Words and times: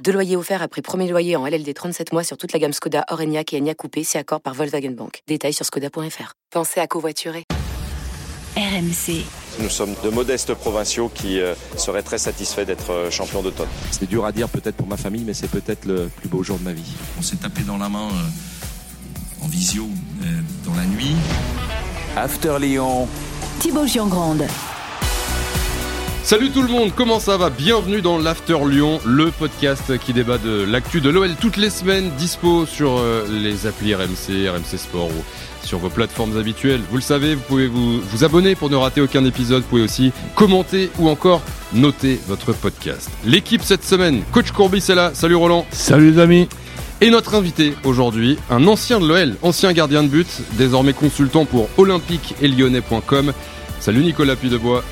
Deux 0.00 0.12
loyers 0.12 0.36
offerts 0.36 0.62
après 0.62 0.82
premier 0.82 1.08
loyer 1.08 1.36
en 1.36 1.46
LLD 1.46 1.72
37 1.74 2.12
mois 2.12 2.24
sur 2.24 2.36
toute 2.36 2.52
la 2.52 2.58
gamme 2.58 2.72
Skoda, 2.72 3.04
Orenia 3.10 3.42
et 3.50 3.58
Enya 3.58 3.74
Coupé, 3.74 4.02
c'est 4.04 4.18
accord 4.18 4.40
par 4.40 4.54
Volkswagen 4.54 4.90
Bank. 4.90 5.22
Détails 5.28 5.52
sur 5.52 5.64
skoda.fr. 5.64 6.32
Pensez 6.50 6.80
à 6.80 6.86
covoiturer. 6.86 7.44
RMC. 8.56 9.24
Nous 9.60 9.68
sommes 9.68 9.94
de 10.02 10.10
modestes 10.10 10.54
provinciaux 10.54 11.08
qui 11.08 11.40
euh, 11.40 11.54
seraient 11.76 12.02
très 12.02 12.18
satisfaits 12.18 12.64
d'être 12.64 12.90
euh, 12.90 13.10
champions 13.10 13.42
d'automne. 13.42 13.68
C'est 13.90 14.08
dur 14.08 14.26
à 14.26 14.32
dire 14.32 14.48
peut-être 14.48 14.76
pour 14.76 14.86
ma 14.86 14.96
famille, 14.96 15.24
mais 15.24 15.34
c'est 15.34 15.50
peut-être 15.50 15.86
le 15.86 16.08
plus 16.08 16.28
beau 16.28 16.42
jour 16.42 16.58
de 16.58 16.64
ma 16.64 16.72
vie. 16.72 16.92
On 17.18 17.22
s'est 17.22 17.36
tapé 17.36 17.62
dans 17.62 17.78
la 17.78 17.88
main 17.88 18.08
euh, 18.08 19.44
en 19.44 19.48
visio 19.48 19.88
dans 20.66 20.74
la 20.74 20.84
nuit. 20.84 21.14
After 22.16 22.58
Lyon. 22.60 23.08
Thibaut 23.60 23.86
Giangrande. 23.86 24.46
Salut 26.24 26.50
tout 26.50 26.62
le 26.62 26.68
monde, 26.68 26.92
comment 26.94 27.18
ça 27.18 27.36
va? 27.36 27.50
Bienvenue 27.50 28.00
dans 28.00 28.16
l'After 28.16 28.56
Lyon, 28.68 29.00
le 29.04 29.32
podcast 29.32 29.98
qui 29.98 30.12
débat 30.12 30.38
de 30.38 30.62
l'actu 30.62 31.00
de 31.00 31.10
l'OL 31.10 31.34
toutes 31.34 31.56
les 31.56 31.68
semaines, 31.68 32.10
dispo 32.16 32.64
sur 32.64 32.98
euh, 32.98 33.26
les 33.28 33.66
applis 33.66 33.92
RMC, 33.92 34.48
RMC 34.48 34.78
Sport 34.78 35.08
ou 35.08 35.66
sur 35.66 35.78
vos 35.78 35.90
plateformes 35.90 36.38
habituelles. 36.38 36.80
Vous 36.90 36.96
le 36.96 37.02
savez, 37.02 37.34
vous 37.34 37.42
pouvez 37.42 37.66
vous, 37.66 38.00
vous 38.00 38.24
abonner 38.24 38.54
pour 38.54 38.70
ne 38.70 38.76
rater 38.76 39.00
aucun 39.00 39.24
épisode, 39.24 39.62
vous 39.62 39.68
pouvez 39.68 39.82
aussi 39.82 40.12
commenter 40.36 40.90
ou 40.98 41.08
encore 41.08 41.42
noter 41.72 42.20
votre 42.28 42.52
podcast. 42.52 43.10
L'équipe 43.24 43.62
cette 43.62 43.84
semaine, 43.84 44.22
Coach 44.30 44.52
Courbis 44.52 44.84
est 44.88 44.94
là, 44.94 45.10
salut 45.14 45.34
Roland. 45.34 45.66
Salut 45.72 46.12
les 46.12 46.18
amis. 46.20 46.48
Et 47.00 47.10
notre 47.10 47.34
invité 47.34 47.74
aujourd'hui, 47.82 48.38
un 48.48 48.68
ancien 48.68 49.00
de 49.00 49.08
l'OL, 49.08 49.34
ancien 49.42 49.72
gardien 49.72 50.04
de 50.04 50.08
but, 50.08 50.28
désormais 50.52 50.92
consultant 50.92 51.46
pour 51.46 51.68
olympique 51.78 52.36
et 52.40 52.46
lyonnais.com. 52.46 53.32
Salut 53.80 54.04
Nicolas 54.04 54.36
Pudebois. 54.36 54.84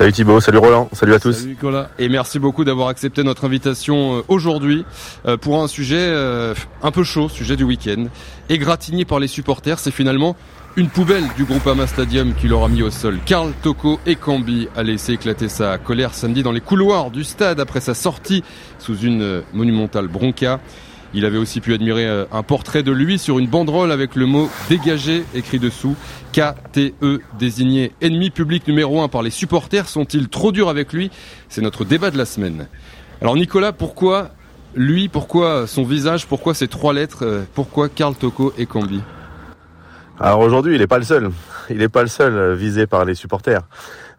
Salut 0.00 0.12
Thibaut, 0.12 0.40
salut 0.40 0.56
Roland, 0.56 0.88
salut 0.94 1.12
à 1.12 1.18
tous. 1.18 1.34
Salut 1.34 1.50
Nicolas. 1.50 1.90
Et 1.98 2.08
merci 2.08 2.38
beaucoup 2.38 2.64
d'avoir 2.64 2.88
accepté 2.88 3.22
notre 3.22 3.44
invitation 3.44 4.16
euh, 4.16 4.22
aujourd'hui 4.28 4.86
euh, 5.26 5.36
pour 5.36 5.62
un 5.62 5.68
sujet 5.68 6.00
euh, 6.00 6.54
un 6.82 6.90
peu 6.90 7.04
chaud, 7.04 7.28
sujet 7.28 7.54
du 7.54 7.64
week-end. 7.64 8.06
Égratigné 8.48 9.04
par 9.04 9.18
les 9.18 9.26
supporters, 9.26 9.78
c'est 9.78 9.90
finalement 9.90 10.36
une 10.76 10.88
poubelle 10.88 11.24
du 11.36 11.44
groupe 11.44 11.66
Ama 11.66 11.86
Stadium 11.86 12.32
qui 12.32 12.48
l'aura 12.48 12.68
mis 12.68 12.82
au 12.82 12.90
sol. 12.90 13.18
Karl 13.26 13.52
Toko 13.62 14.00
Ekambi 14.06 14.68
a 14.74 14.82
laissé 14.82 15.12
éclater 15.12 15.50
sa 15.50 15.76
colère 15.76 16.14
samedi 16.14 16.42
dans 16.42 16.52
les 16.52 16.62
couloirs 16.62 17.10
du 17.10 17.22
stade 17.22 17.60
après 17.60 17.80
sa 17.80 17.92
sortie 17.92 18.42
sous 18.78 18.96
une 18.96 19.42
monumentale 19.52 20.08
bronca. 20.08 20.60
Il 21.12 21.24
avait 21.24 21.38
aussi 21.38 21.60
pu 21.60 21.74
admirer 21.74 22.06
euh, 22.06 22.24
un 22.32 22.42
portrait 22.42 22.82
de 22.82 22.92
lui 22.92 23.18
sur 23.18 23.38
une 23.38 23.48
banderole 23.48 23.90
avec 23.90 24.14
le 24.14 24.26
mot 24.26 24.48
dégagé 24.68 25.24
écrit 25.34 25.58
dessous. 25.58 25.96
KTE 26.32 27.20
désigné 27.38 27.92
ennemi 28.00 28.30
public 28.30 28.68
numéro 28.68 29.02
un 29.02 29.08
par 29.08 29.22
les 29.22 29.30
supporters. 29.30 29.88
Sont-ils 29.88 30.28
trop 30.28 30.52
durs 30.52 30.68
avec 30.68 30.92
lui? 30.92 31.10
C'est 31.48 31.62
notre 31.62 31.84
débat 31.84 32.10
de 32.10 32.18
la 32.18 32.24
semaine. 32.24 32.68
Alors 33.20 33.34
Nicolas, 33.34 33.72
pourquoi 33.72 34.30
lui, 34.76 35.08
pourquoi 35.08 35.66
son 35.66 35.82
visage, 35.82 36.26
pourquoi 36.26 36.54
ces 36.54 36.68
trois 36.68 36.92
lettres, 36.92 37.24
euh, 37.24 37.42
pourquoi 37.54 37.88
Karl 37.88 38.14
Toko 38.14 38.52
et 38.56 38.66
Cambi 38.66 39.00
Alors 40.20 40.40
aujourd'hui, 40.40 40.74
il 40.74 40.78
n'est 40.80 40.86
pas 40.86 40.98
le 40.98 41.04
seul. 41.04 41.30
Il 41.70 41.78
n'est 41.78 41.88
pas 41.88 42.02
le 42.02 42.08
seul 42.08 42.34
euh, 42.34 42.54
visé 42.54 42.86
par 42.86 43.04
les 43.04 43.16
supporters. 43.16 43.62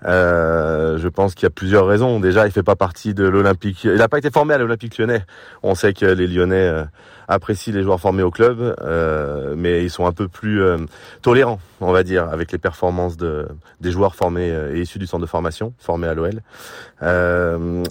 Euh, 0.06 0.98
je 0.98 1.08
pense 1.08 1.36
qu'il 1.36 1.44
y 1.44 1.48
a 1.48 1.52
plusieurs 1.52 1.88
raisons. 1.88 2.20
Déjà, 2.20 2.46
il 2.48 2.52
fait 2.52 2.64
pas 2.64 2.76
partie 2.76 3.14
de 3.14 3.24
l'Olympique. 3.24 3.84
Il 3.84 3.96
n'a 3.96 4.08
pas 4.08 4.18
été 4.18 4.32
formé 4.32 4.54
à 4.54 4.58
l'Olympique 4.58 4.98
Lyonnais. 4.98 5.24
On 5.64 5.76
sait 5.76 5.94
que 5.94 6.06
les 6.06 6.28
Lyonnais 6.28 6.56
euh, 6.56 6.84
apprécient 7.32 7.74
les 7.74 7.84
joueurs 7.84 8.00
formés 8.00 8.24
au 8.24 8.32
club, 8.32 8.76
euh, 8.82 9.56
mais 9.58 9.84
ils 9.84 9.90
sont 9.90 10.06
un 10.06 10.12
peu 10.12 10.28
plus 10.28 10.62
euh, 10.62 10.78
tolérants, 11.22 11.60
on 11.80 11.92
va 11.92 12.04
dire, 12.04 12.28
avec 12.30 12.52
les 12.52 12.58
performances 12.58 13.18
de, 13.18 13.48
des 13.80 13.92
joueurs 13.92 14.16
formés 14.16 14.50
et 14.74 14.82
issus 14.82 15.00
du 15.00 15.08
centre 15.08 15.22
de 15.22 15.30
formation, 15.30 15.74
formés 15.80 16.08
à 16.08 16.14
l'OL. 16.14 16.42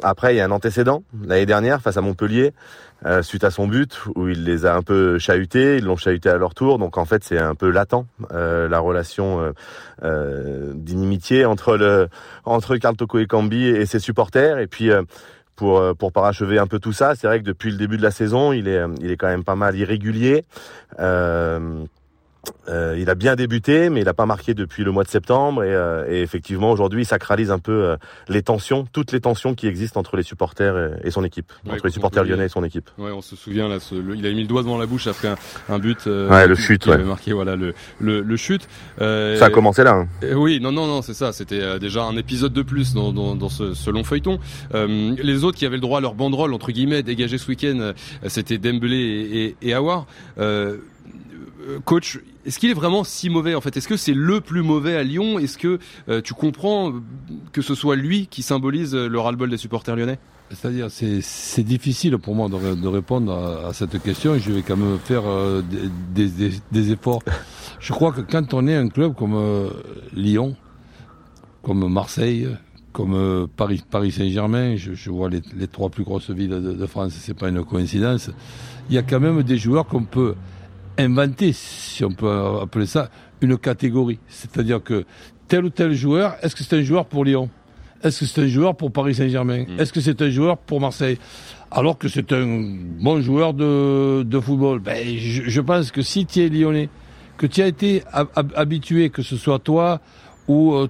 après, 0.02 0.34
il 0.34 0.38
y 0.38 0.40
a 0.40 0.44
un 0.44 0.50
antécédent 0.50 1.02
l'année 1.26 1.46
dernière 1.46 1.80
face 1.80 1.96
à 1.96 2.00
Montpellier. 2.00 2.52
Euh, 3.06 3.22
suite 3.22 3.44
à 3.44 3.50
son 3.50 3.66
but 3.66 3.98
où 4.14 4.28
il 4.28 4.44
les 4.44 4.66
a 4.66 4.74
un 4.76 4.82
peu 4.82 5.18
chahutés, 5.18 5.78
ils 5.78 5.84
l'ont 5.84 5.96
chahuté 5.96 6.28
à 6.28 6.36
leur 6.36 6.54
tour. 6.54 6.78
Donc 6.78 6.98
en 6.98 7.06
fait 7.06 7.24
c'est 7.24 7.38
un 7.38 7.54
peu 7.54 7.70
latent 7.70 8.04
euh, 8.32 8.68
la 8.68 8.78
relation 8.78 9.54
euh, 10.02 10.72
d'inimitié 10.74 11.46
entre 11.46 12.08
entre 12.44 12.76
Karl 12.76 12.96
Toko 12.96 13.18
et 13.18 13.26
Cambi 13.26 13.64
et 13.64 13.86
ses 13.86 14.00
supporters. 14.00 14.58
Et 14.58 14.66
puis 14.66 14.90
pour 15.56 15.82
pour 15.96 16.12
parachever 16.12 16.58
un 16.58 16.66
peu 16.66 16.78
tout 16.78 16.92
ça, 16.92 17.14
c'est 17.14 17.26
vrai 17.26 17.40
que 17.40 17.44
depuis 17.44 17.70
le 17.70 17.76
début 17.76 17.96
de 17.96 18.02
la 18.02 18.10
saison, 18.10 18.52
il 18.52 18.68
est 18.68 18.82
il 19.00 19.10
est 19.10 19.16
quand 19.16 19.28
même 19.28 19.44
pas 19.44 19.56
mal 19.56 19.76
irrégulier. 19.76 20.44
Euh, 20.98 21.84
il 22.96 23.10
a 23.10 23.14
bien 23.14 23.36
débuté, 23.36 23.90
mais 23.90 24.00
il 24.00 24.04
n'a 24.04 24.14
pas 24.14 24.26
marqué 24.26 24.54
depuis 24.54 24.84
le 24.84 24.92
mois 24.92 25.04
de 25.04 25.08
septembre. 25.08 25.64
Et, 25.64 25.74
euh, 25.74 26.06
et 26.10 26.20
effectivement, 26.22 26.70
aujourd'hui, 26.70 27.02
il 27.02 27.04
sacralise 27.06 27.50
un 27.50 27.58
peu 27.58 27.72
euh, 27.72 27.96
les 28.28 28.42
tensions, 28.42 28.86
toutes 28.92 29.12
les 29.12 29.20
tensions 29.20 29.54
qui 29.54 29.66
existent 29.66 29.98
entre 30.00 30.16
les 30.16 30.22
supporters 30.22 30.98
et, 31.04 31.10
son 31.10 31.24
équipe, 31.24 31.52
Ouais, 31.66 31.72
entre 31.74 31.86
les 31.86 31.92
supporters 31.92 32.24
lyonnais 32.24 32.46
et 32.46 32.48
son 32.48 32.64
équipe. 32.64 32.88
Ouais, 32.98 33.10
on 33.10 33.22
se 33.22 33.36
souvient 33.36 33.68
là, 33.68 33.80
ce- 33.80 33.94
le- 33.94 34.14
il 34.16 34.26
a 34.26 34.30
mis 34.30 34.42
le 34.42 34.46
doigt 34.46 34.62
devant 34.62 34.78
la 34.78 34.86
bouche 34.86 35.06
après 35.06 35.28
un, 35.28 35.36
un 35.68 35.78
but. 35.78 36.06
euh, 36.06 36.28
Ouais, 36.30 36.46
le 36.46 36.54
qui- 36.54 36.62
chute, 36.62 36.86
ouais. 36.86 36.98
marqué 36.98 37.32
voilà 37.32 37.56
le 37.56 37.74
le, 37.98 38.20
le 38.22 38.36
chute. 38.36 38.68
Euh, 39.00 39.36
Ça 39.36 39.46
a 39.46 39.50
commencé 39.50 39.82
là. 39.84 39.92
hein. 39.94 40.08
Euh, 40.22 40.34
Oui, 40.34 40.60
non, 40.60 40.72
non, 40.72 40.86
non, 40.86 41.02
c'est 41.02 41.14
ça. 41.14 41.32
C'était 41.32 41.60
euh, 41.60 41.78
déjà 41.78 42.04
un 42.04 42.16
épisode 42.16 42.52
de 42.52 42.62
plus 42.62 42.94
dans, 42.94 43.12
dans, 43.12 43.34
dans 43.34 43.48
ce, 43.48 43.74
ce 43.74 43.90
long 43.90 44.04
feuilleton. 44.04 44.38
Euh, 44.74 45.14
les 45.22 45.44
autres 45.44 45.58
qui 45.58 45.66
avaient 45.66 45.76
le 45.76 45.80
droit 45.82 45.98
à 45.98 46.00
leur 46.00 46.14
banderole, 46.14 46.54
entre 46.54 46.72
guillemets, 46.72 47.02
dégagée 47.02 47.38
ce 47.38 47.48
week-end, 47.48 47.78
euh, 47.80 47.92
c'était 48.28 48.58
Dembélé 48.58 48.96
et, 48.96 49.44
et, 49.44 49.56
et 49.70 49.74
Aouar. 49.74 50.06
Euh, 51.68 51.78
coach, 51.84 52.18
est-ce 52.46 52.58
qu'il 52.58 52.70
est 52.70 52.74
vraiment 52.74 53.04
si 53.04 53.28
mauvais 53.28 53.54
en 53.54 53.60
fait? 53.60 53.76
Est-ce 53.76 53.88
que 53.88 53.96
c'est 53.96 54.14
le 54.14 54.40
plus 54.40 54.62
mauvais 54.62 54.96
à 54.96 55.02
Lyon? 55.02 55.38
Est-ce 55.38 55.58
que 55.58 55.78
euh, 56.08 56.20
tu 56.22 56.32
comprends 56.34 56.90
euh, 56.90 57.00
que 57.52 57.60
ce 57.62 57.74
soit 57.74 57.96
lui 57.96 58.26
qui 58.28 58.42
symbolise 58.42 58.94
le 58.94 59.18
ras-le-bol 59.18 59.50
des 59.50 59.56
supporters 59.58 59.94
lyonnais? 59.96 60.18
C'est-à-dire, 60.52 60.90
c'est 60.90 61.20
c'est 61.20 61.62
difficile 61.62 62.18
pour 62.18 62.34
moi 62.34 62.48
de, 62.48 62.54
ré- 62.56 62.74
de 62.76 62.88
répondre 62.88 63.32
à, 63.32 63.68
à 63.68 63.72
cette 63.72 64.02
question 64.02 64.36
je 64.38 64.50
vais 64.52 64.62
quand 64.62 64.76
même 64.76 64.98
faire 64.98 65.22
euh, 65.26 65.62
des, 65.62 66.26
des- 66.28 66.48
des- 66.50 66.56
des 66.72 66.92
efforts. 66.92 67.22
Je 67.80 67.92
crois 67.94 68.12
que 68.12 68.20
quand 68.20 68.52
on 68.52 68.66
est 68.66 68.74
un 68.76 68.88
club 68.88 69.14
comme 69.14 69.34
euh, 69.34 69.70
Lyon, 70.12 70.54
comme 71.62 71.90
Marseille, 71.92 72.48
comme 72.92 73.46
Paris, 73.56 73.82
Paris 73.88 74.10
Saint-Germain, 74.12 74.76
je, 74.76 74.92
je 74.94 75.10
vois 75.10 75.30
les, 75.30 75.40
les 75.56 75.66
trois 75.68 75.88
plus 75.88 76.04
grosses 76.04 76.28
villes 76.30 76.50
de, 76.50 76.72
de 76.72 76.86
France, 76.86 77.12
c'est 77.18 77.32
pas 77.38 77.48
une 77.48 77.64
coïncidence. 77.64 78.30
Il 78.90 78.94
y 78.94 78.98
a 78.98 79.02
quand 79.02 79.20
même 79.20 79.42
des 79.44 79.56
joueurs 79.56 79.86
qu'on 79.86 80.04
peut 80.04 80.34
inventer, 81.04 81.52
si 81.52 82.04
on 82.04 82.10
peut 82.12 82.30
appeler 82.62 82.86
ça, 82.86 83.10
une 83.40 83.56
catégorie. 83.58 84.18
C'est-à-dire 84.28 84.82
que 84.82 85.04
tel 85.48 85.64
ou 85.64 85.70
tel 85.70 85.92
joueur, 85.94 86.36
est-ce 86.42 86.54
que 86.54 86.62
c'est 86.62 86.76
un 86.76 86.82
joueur 86.82 87.06
pour 87.06 87.24
Lyon? 87.24 87.50
Est-ce 88.02 88.20
que 88.20 88.26
c'est 88.26 88.40
un 88.42 88.46
joueur 88.46 88.76
pour 88.76 88.92
Paris 88.92 89.14
Saint-Germain? 89.14 89.64
Est-ce 89.78 89.92
que 89.92 90.00
c'est 90.00 90.22
un 90.22 90.30
joueur 90.30 90.56
pour 90.56 90.80
Marseille? 90.80 91.18
Alors 91.70 91.98
que 91.98 92.08
c'est 92.08 92.32
un 92.32 92.46
bon 93.00 93.20
joueur 93.20 93.52
de, 93.52 94.22
de 94.22 94.40
football. 94.40 94.80
Ben, 94.80 95.06
je, 95.18 95.42
je 95.46 95.60
pense 95.60 95.90
que 95.90 96.02
si 96.02 96.24
tu 96.24 96.40
es 96.40 96.48
lyonnais, 96.48 96.88
que 97.36 97.46
tu 97.46 97.60
as 97.62 97.66
été 97.66 98.02
hab- 98.12 98.28
hab- 98.34 98.52
habitué, 98.56 99.10
que 99.10 99.22
ce 99.22 99.36
soit 99.36 99.58
toi 99.58 100.00
ou 100.48 100.74
euh, 100.74 100.88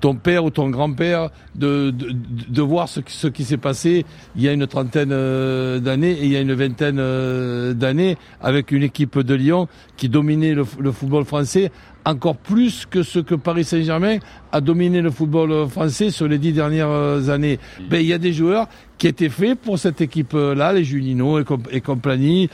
ton 0.00 0.14
père 0.14 0.44
ou 0.44 0.50
ton 0.50 0.70
grand-père, 0.70 1.30
de, 1.54 1.90
de, 1.90 2.12
de 2.48 2.62
voir 2.62 2.88
ce, 2.88 3.00
qui- 3.00 3.12
ce 3.14 3.26
qui 3.26 3.44
s'est 3.44 3.58
passé 3.58 4.06
il 4.36 4.42
y 4.42 4.48
a 4.48 4.52
une 4.52 4.66
trentaine 4.66 5.10
euh, 5.12 5.80
d'années 5.80 6.12
et 6.12 6.24
il 6.24 6.32
y 6.32 6.36
a 6.36 6.40
une 6.40 6.54
vingtaine 6.54 6.98
euh, 6.98 7.74
d'années 7.74 8.16
avec 8.40 8.72
une 8.72 8.82
équipe 8.82 9.18
de 9.18 9.34
Lyon 9.34 9.68
qui 9.96 10.08
dominait 10.08 10.54
le, 10.54 10.64
le 10.78 10.92
football 10.92 11.24
français 11.24 11.70
encore 12.04 12.36
plus 12.36 12.84
que 12.86 13.02
ce 13.04 13.18
que 13.20 13.34
Paris 13.36 13.64
Saint-Germain 13.64 14.16
a 14.50 14.60
dominé 14.60 15.00
le 15.02 15.10
football 15.10 15.68
français 15.68 16.10
sur 16.10 16.26
les 16.26 16.38
dix 16.38 16.52
dernières 16.52 17.28
années. 17.28 17.60
Ben, 17.88 18.00
il 18.00 18.06
y 18.06 18.12
a 18.12 18.18
des 18.18 18.32
joueurs 18.32 18.66
qui 18.98 19.06
étaient 19.06 19.28
faits 19.28 19.60
pour 19.60 19.78
cette 19.78 20.00
équipe-là, 20.00 20.72
les 20.72 20.82
Junino 20.84 21.38
et, 21.38 21.44
comp- 21.44 21.68
et 21.70 21.80
compagnie. 21.80 22.48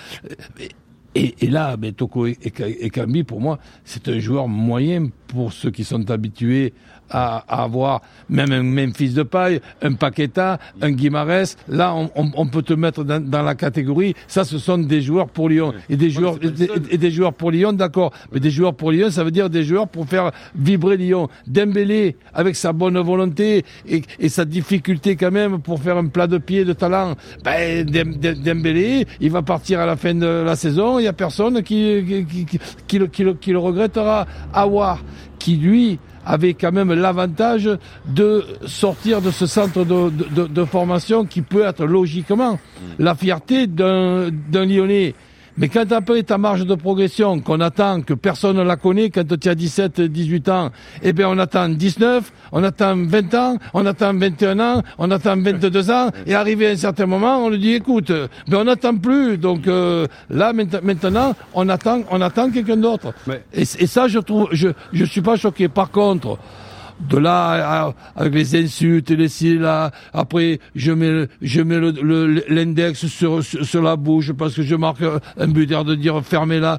Et, 1.19 1.35
et 1.41 1.47
là, 1.49 1.77
ben, 1.77 1.93
Toko 1.93 2.27
et, 2.27 2.37
et, 2.43 2.53
et 2.87 2.91
Kambi, 2.91 3.25
pour 3.25 3.41
moi, 3.41 3.59
c'est 3.85 4.09
un 4.09 4.19
joueur 4.19 4.49
moyen 4.49 5.09
pour 5.27 5.53
ceux 5.53 5.71
qui 5.71 5.85
sont 5.85 6.11
habitués 6.11 6.73
à, 7.11 7.45
à 7.49 7.63
avoir 7.65 8.03
même 8.29 8.53
un 8.53 8.63
Memphis 8.63 9.11
de 9.11 9.23
paille, 9.23 9.61
un 9.83 9.95
Paqueta, 9.95 10.59
un 10.81 10.91
Guimarès. 10.91 11.57
Là, 11.69 11.95
on, 11.95 12.11
on, 12.17 12.31
on 12.35 12.47
peut 12.47 12.63
te 12.63 12.73
mettre 12.75 13.03
dans, 13.05 13.23
dans 13.23 13.43
la 13.43 13.55
catégorie. 13.55 14.15
Ça, 14.27 14.45
ce 14.45 14.59
sont 14.59 14.79
des 14.79 15.01
joueurs 15.03 15.29
pour 15.29 15.49
Lyon. 15.49 15.73
Et 15.91 15.97
des 15.97 16.11
joueurs, 16.11 16.37
et, 16.43 16.51
des- 16.51 16.69
et 16.91 16.99
des 16.99 17.11
joueurs 17.11 17.33
pour 17.35 17.51
Lyon, 17.51 17.73
d'accord. 17.73 18.13
Mais 18.33 18.41
des 18.41 18.51
joueurs 18.51 18.75
pour 18.75 18.91
Lyon, 18.93 19.11
ça 19.11 19.25
veut 19.25 19.31
dire 19.31 19.49
des 19.51 19.65
joueurs 19.65 19.89
pour 19.89 20.07
faire 20.07 20.33
vibrer 20.55 20.97
Lyon. 20.99 21.29
Dembélé, 21.47 22.17
avec 22.35 22.57
sa 22.57 22.73
bonne 22.73 22.99
volonté 22.99 23.65
et, 23.89 24.03
et 24.19 24.29
sa 24.29 24.45
difficulté 24.45 25.17
quand 25.17 25.31
même 25.33 25.61
pour 25.61 25.81
faire 25.83 25.97
un 25.97 26.07
plat 26.09 26.27
de 26.27 26.39
pied 26.39 26.65
de 26.65 26.73
talent. 26.75 27.15
Ben, 27.45 27.85
Dem- 27.87 28.17
Dem- 28.19 28.43
Dembélé, 28.43 29.07
il 29.21 29.31
va 29.31 29.43
partir 29.43 29.81
à 29.81 29.87
la 29.87 29.97
fin 29.97 30.15
de 30.15 30.27
la 30.27 30.57
saison. 30.57 30.99
Personne 31.13 31.63
qui, 31.63 32.01
le, 32.01 33.07
qui, 33.07 33.23
le, 33.25 33.35
qui 33.35 33.55
regrettera. 33.55 34.27
Awar, 34.53 35.01
qui 35.39 35.57
lui 35.57 35.99
avait 36.25 36.55
quand 36.55 36.73
même 36.73 36.93
l'avantage 36.93 37.71
de 38.07 38.45
sortir 38.67 39.23
de 39.23 39.31
ce 39.31 39.47
centre 39.47 39.85
de, 39.85 40.11
de, 40.11 40.47
de, 40.47 40.65
formation 40.65 41.25
qui 41.25 41.41
peut 41.41 41.65
être 41.65 41.87
logiquement 41.87 42.59
la 42.99 43.15
fierté 43.15 43.67
d'un 43.67 44.31
Lyonnais. 44.53 45.15
Mais 45.59 45.69
quand 45.69 45.91
après 45.91 46.23
ta 46.23 46.39
marge 46.39 46.65
de 46.65 46.75
progression, 46.77 47.41
qu'on 47.41 47.61
attend, 47.61 48.03
que 48.03 48.15
personne 48.15 48.57
ne 48.57 48.63
la 48.63 48.77
connaît, 48.77 49.11
quand 49.11 49.25
tu 49.39 49.49
as 49.49 49.55
17, 49.57 50.01
18 50.01 50.49
ans, 50.51 50.71
eh 51.03 51.13
bien 51.13 51.29
on 51.29 51.37
attend 51.39 51.69
19, 51.69 52.33
on 52.53 52.63
attend 52.63 52.97
20 52.97 53.35
ans, 53.35 53.57
on 53.75 53.85
attend 53.85 54.15
21 54.15 54.61
ans, 54.61 54.83
on 54.99 55.11
attend 55.11 55.37
22 55.37 55.91
ans, 55.91 56.11
et 56.27 56.35
arrivé 56.35 56.69
à 56.69 56.71
un 56.71 56.77
certain 56.77 57.07
moment, 57.07 57.45
on 57.45 57.51
lui 57.51 57.59
dit 57.59 57.75
écoute, 57.75 58.13
mais 58.47 58.57
on 58.57 58.65
n'attend 58.65 58.97
plus. 58.97 59.37
Donc 59.37 59.67
euh, 59.67 60.07
là 60.31 60.53
maintenant, 60.53 61.35
on 61.55 61.69
attend, 61.69 62.03
on 62.11 62.21
attend 62.21 62.51
quelqu'un 62.51 62.77
d'autre. 62.77 63.13
Et, 63.53 63.63
et, 63.63 63.87
ça, 63.87 64.07
je 64.07 64.21
trouve, 64.21 64.49
je 64.53 64.69
je 64.93 65.05
suis 65.05 65.23
pas 65.23 65.37
choqué. 65.37 65.69
Par 65.69 65.91
contre 65.91 66.39
de 67.01 67.19
là 67.19 67.95
avec 68.17 68.35
les 68.35 68.57
insultes, 68.57 69.11
les 69.11 69.55
là. 69.59 69.91
Après, 70.13 70.59
je 70.75 70.93
mets 70.93 71.29
je 71.41 71.61
mets 71.63 71.81
l'index 72.49 73.07
sur, 73.07 73.43
sur, 73.43 73.83
la 73.83 73.97
bouche 73.97 74.33
parce 74.33 74.55
que 74.55 74.63
je 74.63 74.75
marque 74.75 75.03
un 75.37 75.49
but 75.49 75.69
de 75.69 75.95
dire 75.95 76.23
fermez-la. 76.25 76.79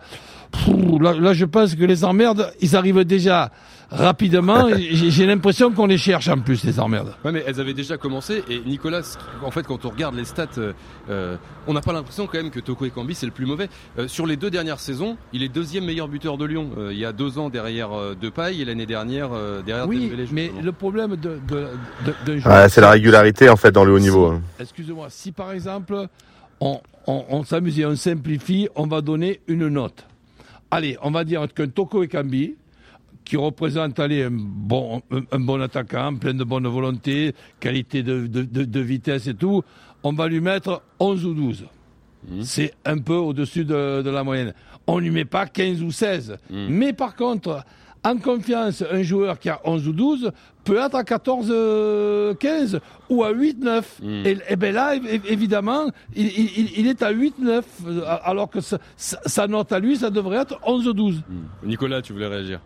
Là, 0.99 1.13
là, 1.13 1.33
je 1.33 1.45
pense 1.45 1.75
que 1.75 1.85
les 1.85 2.03
emmerdes, 2.03 2.51
ils 2.59 2.75
arrivent 2.75 3.03
déjà 3.03 3.51
rapidement. 3.91 4.69
J'ai 4.77 5.25
l'impression 5.25 5.71
qu'on 5.71 5.85
les 5.85 5.97
cherche 5.97 6.27
en 6.27 6.39
plus, 6.39 6.63
les 6.63 6.79
emmerdes. 6.79 7.13
Ouais, 7.23 7.31
mais 7.31 7.43
elles 7.45 7.59
avaient 7.59 7.73
déjà 7.73 7.97
commencé. 7.97 8.43
Et 8.49 8.59
Nicolas, 8.65 9.17
en 9.43 9.51
fait, 9.51 9.65
quand 9.65 9.85
on 9.85 9.89
regarde 9.89 10.15
les 10.15 10.25
stats, 10.25 10.47
euh, 10.57 10.73
euh 11.09 11.35
on 11.67 11.73
n'a 11.73 11.81
pas 11.81 11.93
l'impression 11.93 12.25
quand 12.25 12.37
même 12.37 12.49
que 12.49 12.59
Toko 12.59 12.85
Ekambi 12.85 13.13
c'est 13.13 13.27
le 13.27 13.31
plus 13.31 13.45
mauvais. 13.45 13.69
Euh, 13.97 14.07
sur 14.07 14.25
les 14.25 14.37
deux 14.37 14.49
dernières 14.49 14.79
saisons, 14.79 15.17
il 15.33 15.43
est 15.43 15.49
deuxième 15.49 15.85
meilleur 15.85 16.07
buteur 16.07 16.37
de 16.37 16.45
Lyon. 16.45 16.71
Euh, 16.77 16.91
il 16.91 16.97
y 16.97 17.05
a 17.05 17.11
deux 17.11 17.37
ans 17.37 17.49
derrière 17.49 17.91
euh, 17.93 18.15
Depay 18.19 18.57
et 18.57 18.65
l'année 18.65 18.85
dernière 18.85 19.29
euh, 19.33 19.61
derrière 19.61 19.87
Oui, 19.87 20.11
mais 20.31 20.51
le 20.61 20.71
problème 20.71 21.15
de, 21.15 21.39
de, 21.47 21.67
de, 22.05 22.33
de 22.37 22.47
ouais, 22.47 22.69
c'est 22.69 22.81
la 22.81 22.89
régularité 22.89 23.49
en 23.49 23.55
fait 23.55 23.71
dans 23.71 23.83
le 23.83 23.93
haut 23.93 23.99
niveau. 23.99 24.27
Hein. 24.27 24.41
Excusez-moi, 24.59 25.07
si 25.09 25.31
par 25.31 25.51
exemple 25.51 26.07
on, 26.59 26.81
on, 27.05 27.25
on 27.29 27.43
s'amuse 27.43 27.79
et 27.79 27.85
on 27.85 27.95
simplifie, 27.95 28.67
on 28.75 28.87
va 28.87 29.01
donner 29.01 29.41
une 29.47 29.67
note. 29.67 30.05
Allez, 30.71 30.97
on 31.01 31.11
va 31.11 31.23
dire 31.23 31.47
qu'un 31.53 31.67
Toko 31.67 32.03
Ekambi, 32.03 32.55
qui 33.29 33.37
représente 33.37 33.99
allez, 33.99 34.23
un, 34.23 34.31
bon, 34.31 35.03
un, 35.11 35.21
un, 35.31 35.39
bon 35.39 35.61
attaquant, 35.61 36.15
plein 36.15 36.33
de 36.33 36.43
bonne 36.43 36.67
volonté, 36.67 37.35
qualité 37.59 38.01
de, 38.01 38.25
de, 38.25 38.41
de, 38.41 38.65
de, 38.65 38.79
vitesse 38.79 39.27
et 39.27 39.35
tout, 39.35 39.61
on 40.01 40.13
va 40.13 40.27
lui 40.27 40.41
mettre 40.41 40.81
11 40.99 41.25
ou 41.27 41.33
12. 41.35 41.65
Mmh. 42.27 42.41
C'est 42.41 42.73
un 42.85 42.97
peu 42.97 43.13
au-dessus 43.13 43.65
de, 43.65 44.01
de, 44.01 44.09
la 44.09 44.23
moyenne. 44.23 44.55
On 44.87 44.95
ne 44.95 45.01
lui 45.01 45.11
met 45.11 45.25
pas 45.25 45.45
15 45.45 45.83
ou 45.83 45.91
16. 45.91 46.37
Mmh. 46.49 46.67
Mais 46.69 46.91
par 46.91 47.15
contre, 47.15 47.63
en 48.03 48.17
confiance, 48.17 48.83
un 48.89 49.03
joueur 49.03 49.37
qui 49.37 49.49
a 49.49 49.61
11 49.63 49.87
ou 49.89 49.93
12 49.93 50.31
peut 50.63 50.77
être 50.77 50.95
à 50.95 51.03
14, 51.03 52.35
15 52.39 52.79
ou 53.11 53.23
à 53.23 53.29
8, 53.29 53.59
9. 53.63 53.99
Mmh. 54.01 54.25
Et, 54.25 54.37
et 54.49 54.55
bien 54.55 54.71
là, 54.71 54.95
évidemment, 55.27 55.85
il, 56.15 56.25
il, 56.25 56.79
il, 56.79 56.87
est 56.87 57.03
à 57.03 57.11
8, 57.11 57.37
9, 57.37 57.65
alors 58.23 58.49
que 58.49 58.59
sa, 58.59 58.79
sa 58.97 59.45
note 59.45 59.71
à 59.71 59.79
lui, 59.79 59.97
ça 59.97 60.09
devrait 60.09 60.37
être 60.37 60.59
11 60.65 60.87
ou 60.87 60.93
12. 60.93 61.21
Nicolas, 61.63 62.01
tu 62.01 62.11
voulais 62.11 62.25
réagir? 62.25 62.59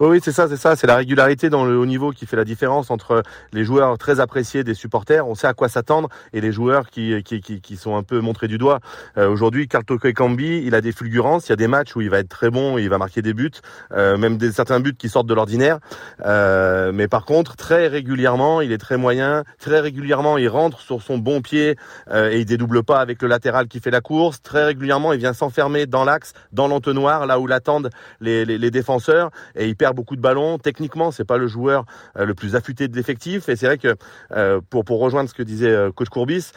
Oui, 0.00 0.20
c'est 0.22 0.32
ça, 0.32 0.48
c'est 0.48 0.56
ça, 0.56 0.76
c'est 0.76 0.86
la 0.86 0.96
régularité 0.96 1.50
dans 1.50 1.64
le 1.64 1.76
haut 1.76 1.86
niveau 1.86 2.12
qui 2.12 2.26
fait 2.26 2.36
la 2.36 2.44
différence 2.44 2.90
entre 2.90 3.22
les 3.52 3.64
joueurs 3.64 3.98
très 3.98 4.20
appréciés 4.20 4.62
des 4.62 4.74
supporters, 4.74 5.26
on 5.26 5.34
sait 5.34 5.48
à 5.48 5.54
quoi 5.54 5.68
s'attendre, 5.68 6.08
et 6.32 6.40
les 6.40 6.52
joueurs 6.52 6.88
qui, 6.88 7.20
qui, 7.24 7.40
qui, 7.40 7.60
qui, 7.60 7.76
sont 7.76 7.96
un 7.96 8.04
peu 8.04 8.20
montrés 8.20 8.46
du 8.46 8.58
doigt. 8.58 8.78
Euh, 9.16 9.28
Aujourd'hui, 9.28 9.66
Carl 9.66 9.84
Cambi, 9.84 10.62
il 10.64 10.74
a 10.74 10.80
des 10.80 10.92
fulgurances, 10.92 11.48
il 11.48 11.50
y 11.50 11.52
a 11.52 11.56
des 11.56 11.66
matchs 11.66 11.96
où 11.96 12.00
il 12.00 12.10
va 12.10 12.18
être 12.18 12.28
très 12.28 12.50
bon, 12.50 12.78
il 12.78 12.88
va 12.88 12.98
marquer 12.98 13.22
des 13.22 13.34
buts, 13.34 13.50
euh, 13.92 14.16
même 14.16 14.38
des 14.38 14.52
certains 14.52 14.78
buts 14.78 14.94
qui 14.96 15.08
sortent 15.08 15.26
de 15.26 15.34
l'ordinaire. 15.34 15.78
Euh, 16.24 16.92
mais 16.92 17.08
par 17.08 17.24
contre, 17.24 17.56
très 17.56 17.88
régulièrement, 17.88 18.60
il 18.60 18.70
est 18.70 18.78
très 18.78 18.96
moyen, 18.96 19.44
très 19.58 19.80
régulièrement, 19.80 20.38
il 20.38 20.48
rentre 20.48 20.80
sur 20.80 21.02
son 21.02 21.18
bon 21.18 21.40
pied 21.40 21.76
euh, 22.10 22.30
et 22.30 22.40
il 22.40 22.44
dédouble 22.44 22.82
pas 22.84 23.00
avec 23.00 23.20
le 23.22 23.28
latéral 23.28 23.66
qui 23.66 23.80
fait 23.80 23.90
la 23.90 24.00
course. 24.00 24.42
Très 24.42 24.64
régulièrement, 24.64 25.12
il 25.12 25.18
vient 25.18 25.32
s'enfermer 25.32 25.86
dans 25.86 26.04
l'axe, 26.04 26.34
dans 26.52 26.68
l'entonnoir, 26.68 27.26
là 27.26 27.40
où 27.40 27.46
l'attendent 27.46 27.90
les, 28.20 28.44
les, 28.44 28.58
les 28.58 28.70
défenseurs, 28.70 29.30
et 29.56 29.66
il 29.66 29.76
perd 29.76 29.87
beaucoup 29.92 30.16
de 30.16 30.20
ballons. 30.20 30.58
Techniquement, 30.58 31.10
c'est 31.10 31.24
pas 31.24 31.38
le 31.38 31.46
joueur 31.46 31.84
euh, 32.16 32.24
le 32.24 32.34
plus 32.34 32.56
affûté 32.56 32.88
de 32.88 32.96
l'effectif. 32.96 33.48
Et 33.48 33.56
c'est 33.56 33.66
vrai 33.66 33.78
que 33.78 33.96
euh, 34.32 34.60
pour 34.70 34.84
pour 34.84 35.00
rejoindre 35.00 35.28
ce 35.28 35.34
que 35.34 35.42
disait 35.42 35.70
euh, 35.70 35.90
coach 35.90 36.08
Courbis, 36.08 36.52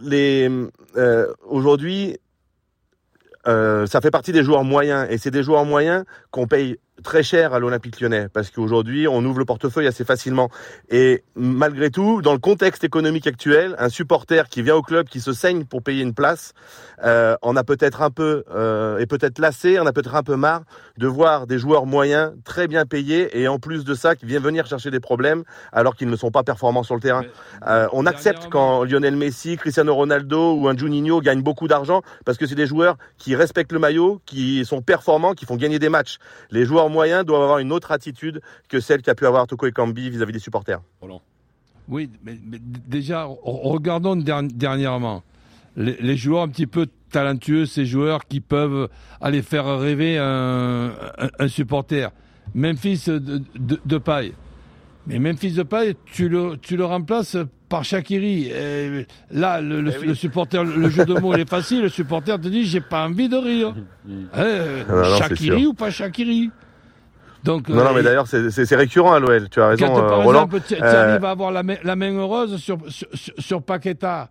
les 0.00 0.50
aujourd'hui, 1.48 2.18
ça 3.44 4.00
fait 4.02 4.10
partie 4.10 4.32
des 4.32 4.42
joueurs 4.42 4.64
moyens. 4.64 5.06
Et 5.10 5.18
c'est 5.18 5.30
des 5.30 5.42
joueurs 5.42 5.64
moyens 5.64 6.04
qu'on 6.30 6.46
paye 6.46 6.78
très 7.02 7.22
cher 7.22 7.54
à 7.54 7.58
l'Olympique 7.58 8.00
lyonnais 8.00 8.28
parce 8.32 8.50
qu'aujourd'hui 8.50 9.06
on 9.08 9.24
ouvre 9.24 9.38
le 9.38 9.44
portefeuille 9.44 9.86
assez 9.86 10.04
facilement. 10.04 10.50
Et 10.90 11.24
malgré 11.34 11.90
tout 11.90 12.22
dans 12.22 12.32
le 12.32 12.38
contexte 12.38 12.84
économique 12.84 13.26
actuel 13.26 13.74
un 13.78 13.88
supporter 13.88 14.48
qui 14.48 14.62
vient 14.62 14.76
au 14.76 14.82
club 14.82 15.08
qui 15.08 15.20
se 15.20 15.32
saigne 15.32 15.64
pour 15.64 15.82
payer 15.82 16.02
une 16.02 16.14
place 16.14 16.52
euh, 17.04 17.36
on 17.42 17.56
a 17.56 17.64
peut-être 17.64 18.02
un 18.02 18.10
peu 18.10 18.44
euh, 18.50 18.98
et 18.98 19.06
peut-être 19.06 19.38
lassé 19.38 19.78
on 19.80 19.86
a 19.86 19.92
peut-être 19.92 20.14
un 20.14 20.22
peu 20.22 20.36
marre 20.36 20.62
de 20.96 21.06
voir 21.06 21.46
des 21.46 21.58
joueurs 21.58 21.86
moyens 21.86 22.32
très 22.44 22.66
bien 22.66 22.86
payés 22.86 23.38
et 23.38 23.48
en 23.48 23.58
plus 23.58 23.84
de 23.84 23.94
ça 23.94 24.16
qui 24.16 24.26
viennent 24.26 24.42
venir 24.42 24.66
chercher 24.66 24.90
des 24.90 25.00
problèmes 25.00 25.44
alors 25.72 25.96
qu'ils 25.96 26.08
ne 26.08 26.16
sont 26.16 26.30
pas 26.30 26.42
performants 26.42 26.82
sur 26.82 26.94
le 26.94 27.00
terrain. 27.00 27.22
Euh, 27.66 27.88
on 27.92 28.06
accepte 28.06 28.48
quand 28.50 28.84
Lionel 28.84 29.16
Messi 29.16 29.56
Cristiano 29.56 29.94
Ronaldo 29.94 30.54
ou 30.54 30.68
un 30.68 30.76
Juninho 30.76 31.20
gagnent 31.20 31.42
beaucoup 31.42 31.68
d'argent 31.68 32.02
parce 32.24 32.38
que 32.38 32.46
c'est 32.46 32.54
des 32.54 32.66
joueurs 32.66 32.96
qui 33.18 33.34
respectent 33.34 33.72
le 33.72 33.78
maillot 33.78 34.20
qui 34.24 34.64
sont 34.64 34.82
performants 34.82 35.34
qui 35.34 35.44
font 35.44 35.56
gagner 35.56 35.78
des 35.78 35.88
matchs. 35.88 36.18
Les 36.50 36.64
joueurs 36.64 36.85
moyens 36.88 37.24
doivent 37.24 37.42
avoir 37.42 37.58
une 37.58 37.72
autre 37.72 37.92
attitude 37.92 38.40
que 38.68 38.80
celle 38.80 39.02
qu'a 39.02 39.14
pu 39.14 39.26
avoir 39.26 39.46
Toko 39.46 39.66
Ekambi 39.66 40.10
vis-à-vis 40.10 40.32
des 40.32 40.38
supporters. 40.38 40.80
Roland. 41.00 41.22
Oui, 41.88 42.10
mais, 42.24 42.36
mais, 42.44 42.58
déjà, 42.60 43.28
regardons 43.42 44.16
dernièrement 44.16 45.22
les, 45.76 45.96
les, 46.00 46.16
joueurs 46.16 46.42
un 46.42 46.48
petit 46.48 46.66
peu 46.66 46.88
talentueux, 47.10 47.66
ces 47.66 47.84
joueurs 47.84 48.24
qui 48.26 48.40
peuvent 48.40 48.88
aller 49.20 49.42
faire 49.42 49.78
rêver 49.78 50.18
un, 50.18 50.92
un, 51.18 51.28
un 51.38 51.48
supporter. 51.48 52.10
Memphis 52.54 53.04
de, 53.06 53.18
de, 53.54 53.80
de 53.84 53.98
paille. 53.98 54.32
Mais 55.06 55.18
Memphis 55.18 55.52
de 55.52 55.62
paille, 55.62 55.94
tu 56.06 56.28
le, 56.28 56.56
tu 56.56 56.76
le 56.76 56.84
remplaces 56.84 57.36
par 57.68 57.84
Shakiri. 57.84 58.48
Et 58.48 59.06
là, 59.30 59.60
le, 59.60 59.80
le, 59.80 59.92
eh 59.94 59.98
oui. 59.98 60.06
le, 60.08 60.14
supporter, 60.14 60.64
le 60.64 60.88
jeu 60.88 61.04
de 61.04 61.14
mots 61.14 61.34
il 61.34 61.40
est 61.40 61.48
facile. 61.48 61.82
Le 61.82 61.88
supporter 61.88 62.40
te 62.40 62.48
dit, 62.48 62.64
j'ai 62.64 62.80
pas 62.80 63.06
envie 63.06 63.28
de 63.28 63.36
rire. 63.36 63.74
eh, 64.08 64.90
non, 64.90 65.16
Shakiri 65.18 65.66
ou 65.66 65.74
pas 65.74 65.90
Shakiri 65.90 66.50
donc, 67.46 67.68
non, 67.68 67.78
euh, 67.78 67.84
non, 67.84 67.94
mais 67.94 68.02
d'ailleurs, 68.02 68.26
c'est 68.26 68.76
récurrent 68.76 69.14
à 69.14 69.20
l'OL. 69.20 69.48
Tu 69.48 69.60
as 69.60 69.68
raison, 69.68 69.86
quand, 69.86 70.04
euh, 70.04 70.08
par 70.08 70.22
Roland. 70.22 70.44
exemple, 70.44 70.60
tu 70.66 70.74
euh... 70.74 71.10
arrives 71.12 71.24
à 71.24 71.30
avoir 71.30 71.50
la 71.52 71.62
main, 71.62 71.76
la 71.82 71.96
main 71.96 72.12
heureuse 72.12 72.56
sur, 72.58 72.78
sur, 72.88 73.08
sur 73.38 73.62
Paqueta. 73.62 74.28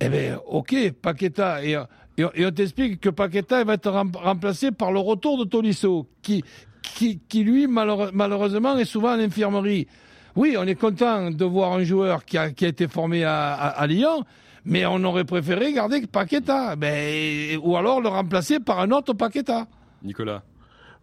Eh 0.00 0.08
bien, 0.08 0.38
ok, 0.46 0.92
Paqueta. 1.02 1.64
Et, 1.64 1.72
et, 2.16 2.24
et 2.34 2.46
on 2.46 2.50
t'explique 2.50 3.00
que 3.00 3.10
Paqueta 3.10 3.64
va 3.64 3.74
être 3.74 3.90
remplacé 3.90 4.70
par 4.70 4.92
le 4.92 5.00
retour 5.00 5.38
de 5.38 5.44
Tolisso, 5.44 6.06
qui, 6.22 6.42
qui, 6.82 7.20
qui 7.28 7.44
lui, 7.44 7.66
malheure, 7.66 8.10
malheureusement, 8.12 8.76
est 8.78 8.84
souvent 8.84 9.10
à 9.10 9.16
l'infirmerie. 9.16 9.86
Oui, 10.36 10.56
on 10.58 10.66
est 10.66 10.74
content 10.74 11.30
de 11.30 11.44
voir 11.44 11.72
un 11.74 11.84
joueur 11.84 12.24
qui 12.24 12.38
a, 12.38 12.50
qui 12.50 12.64
a 12.64 12.68
été 12.68 12.88
formé 12.88 13.24
à, 13.24 13.52
à, 13.52 13.68
à 13.68 13.86
Lyon, 13.86 14.24
mais 14.64 14.84
on 14.86 15.02
aurait 15.04 15.24
préféré 15.24 15.72
garder 15.72 16.06
Paqueta. 16.06 16.74
Ben, 16.76 17.58
ou 17.62 17.76
alors 17.76 18.00
le 18.00 18.08
remplacer 18.08 18.58
par 18.58 18.80
un 18.80 18.90
autre 18.90 19.12
Paqueta. 19.12 19.66
Nicolas. 20.02 20.42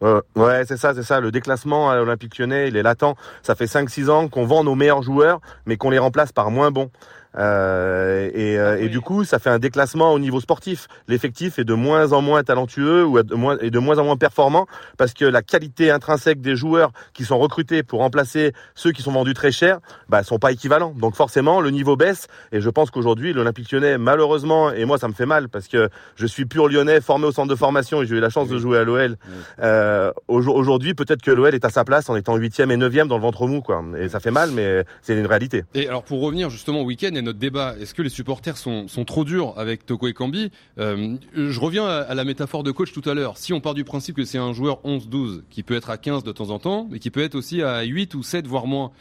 Euh, 0.03 0.21
ouais, 0.35 0.63
c'est 0.65 0.77
ça, 0.77 0.93
c'est 0.95 1.03
ça. 1.03 1.19
Le 1.19 1.31
déclassement 1.31 1.89
à 1.89 1.95
l'Olympique 1.95 2.37
lyonnais, 2.37 2.67
il 2.67 2.77
est 2.77 2.83
latent. 2.83 3.15
Ça 3.43 3.55
fait 3.55 3.65
5-6 3.65 4.09
ans 4.09 4.27
qu'on 4.27 4.45
vend 4.45 4.63
nos 4.63 4.75
meilleurs 4.75 5.03
joueurs, 5.03 5.41
mais 5.65 5.77
qu'on 5.77 5.89
les 5.89 5.99
remplace 5.99 6.31
par 6.31 6.49
moins 6.49 6.71
bons. 6.71 6.89
Euh, 7.37 8.29
et, 8.33 8.57
euh, 8.57 8.73
ah, 8.73 8.77
oui. 8.77 8.85
et, 8.85 8.89
du 8.89 9.01
coup, 9.01 9.23
ça 9.23 9.39
fait 9.39 9.49
un 9.49 9.59
déclassement 9.59 10.11
au 10.13 10.19
niveau 10.19 10.39
sportif. 10.39 10.87
L'effectif 11.07 11.59
est 11.59 11.63
de 11.63 11.73
moins 11.73 12.11
en 12.13 12.21
moins 12.21 12.43
talentueux 12.43 13.05
ou 13.05 13.21
de 13.21 13.35
moins, 13.35 13.57
et 13.61 13.71
de 13.71 13.79
moins 13.79 13.97
en 13.97 14.03
moins 14.03 14.17
performant 14.17 14.67
parce 14.97 15.13
que 15.13 15.25
la 15.25 15.41
qualité 15.41 15.91
intrinsèque 15.91 16.41
des 16.41 16.55
joueurs 16.55 16.91
qui 17.13 17.23
sont 17.23 17.39
recrutés 17.39 17.83
pour 17.83 17.99
remplacer 17.99 18.53
ceux 18.75 18.91
qui 18.91 19.01
sont 19.01 19.11
vendus 19.11 19.33
très 19.33 19.51
cher, 19.51 19.79
bah, 20.09 20.23
sont 20.23 20.39
pas 20.39 20.51
équivalents. 20.51 20.93
Donc 20.97 21.15
forcément, 21.15 21.61
le 21.61 21.69
niveau 21.71 21.95
baisse. 21.95 22.27
Et 22.51 22.61
je 22.61 22.69
pense 22.69 22.91
qu'aujourd'hui, 22.91 23.33
l'Olympique 23.33 23.71
lyonnais, 23.71 23.97
malheureusement, 23.97 24.71
et 24.71 24.85
moi 24.85 24.97
ça 24.97 25.07
me 25.07 25.13
fait 25.13 25.25
mal 25.25 25.49
parce 25.49 25.67
que 25.67 25.89
je 26.15 26.25
suis 26.25 26.45
pur 26.45 26.67
lyonnais, 26.67 27.01
formé 27.01 27.25
au 27.27 27.31
centre 27.31 27.49
de 27.49 27.55
formation 27.55 28.01
et 28.01 28.05
j'ai 28.05 28.15
eu 28.15 28.19
la 28.19 28.29
chance 28.29 28.47
oui. 28.49 28.55
de 28.55 28.59
jouer 28.59 28.77
à 28.79 28.83
l'OL. 28.83 29.17
Oui. 29.25 29.35
Euh, 29.61 30.11
aujourd'hui, 30.27 30.93
peut-être 30.93 31.21
que 31.21 31.31
l'OL 31.31 31.53
est 31.53 31.65
à 31.65 31.69
sa 31.69 31.83
place 31.83 32.09
en 32.09 32.15
étant 32.15 32.35
huitième 32.35 32.71
et 32.71 32.77
neuvième 32.77 33.07
dans 33.07 33.17
le 33.17 33.21
ventre 33.21 33.47
mou, 33.47 33.61
quoi. 33.61 33.83
Et 33.97 34.09
ça 34.09 34.19
fait 34.19 34.31
mal, 34.31 34.51
mais 34.51 34.83
c'est 35.01 35.17
une 35.17 35.25
réalité. 35.25 35.63
Et 35.73 35.87
alors 35.87 36.03
pour 36.03 36.21
revenir 36.21 36.49
justement 36.49 36.81
au 36.81 36.85
week-end 36.85 37.11
notre 37.21 37.39
débat. 37.39 37.75
Est-ce 37.79 37.93
que 37.93 38.01
les 38.01 38.09
supporters 38.09 38.57
sont, 38.57 38.87
sont 38.87 39.05
trop 39.05 39.25
durs 39.25 39.53
avec 39.57 39.85
Toko 39.85 40.07
et 40.07 40.13
Kambi 40.13 40.51
euh, 40.77 41.15
Je 41.35 41.59
reviens 41.59 41.85
à, 41.85 42.01
à, 42.01 42.15
la 42.15 42.23
métaphore 42.23 42.63
de 42.63 42.71
coach 42.71 42.91
tout 42.91 43.07
à 43.09 43.13
l'heure. 43.13 43.37
Si 43.37 43.53
on 43.53 43.61
part 43.61 43.73
du 43.73 43.83
principe 43.83 44.15
que 44.15 44.25
c'est 44.25 44.37
un 44.37 44.53
joueur 44.53 44.81
11-12 44.83 45.41
qui 45.49 45.63
peut 45.63 45.75
être 45.75 45.89
à 45.89 45.97
15 45.97 46.23
de 46.23 46.31
temps 46.31 46.49
en 46.49 46.59
temps, 46.59 46.87
mais 46.89 46.99
qui 46.99 47.09
peut 47.09 47.21
être 47.21 47.35
aussi 47.35 47.61
à 47.61 47.81
8 47.83 48.15
ou 48.15 48.23
7 48.23 48.47
voire 48.47 48.67
moins. 48.67 48.91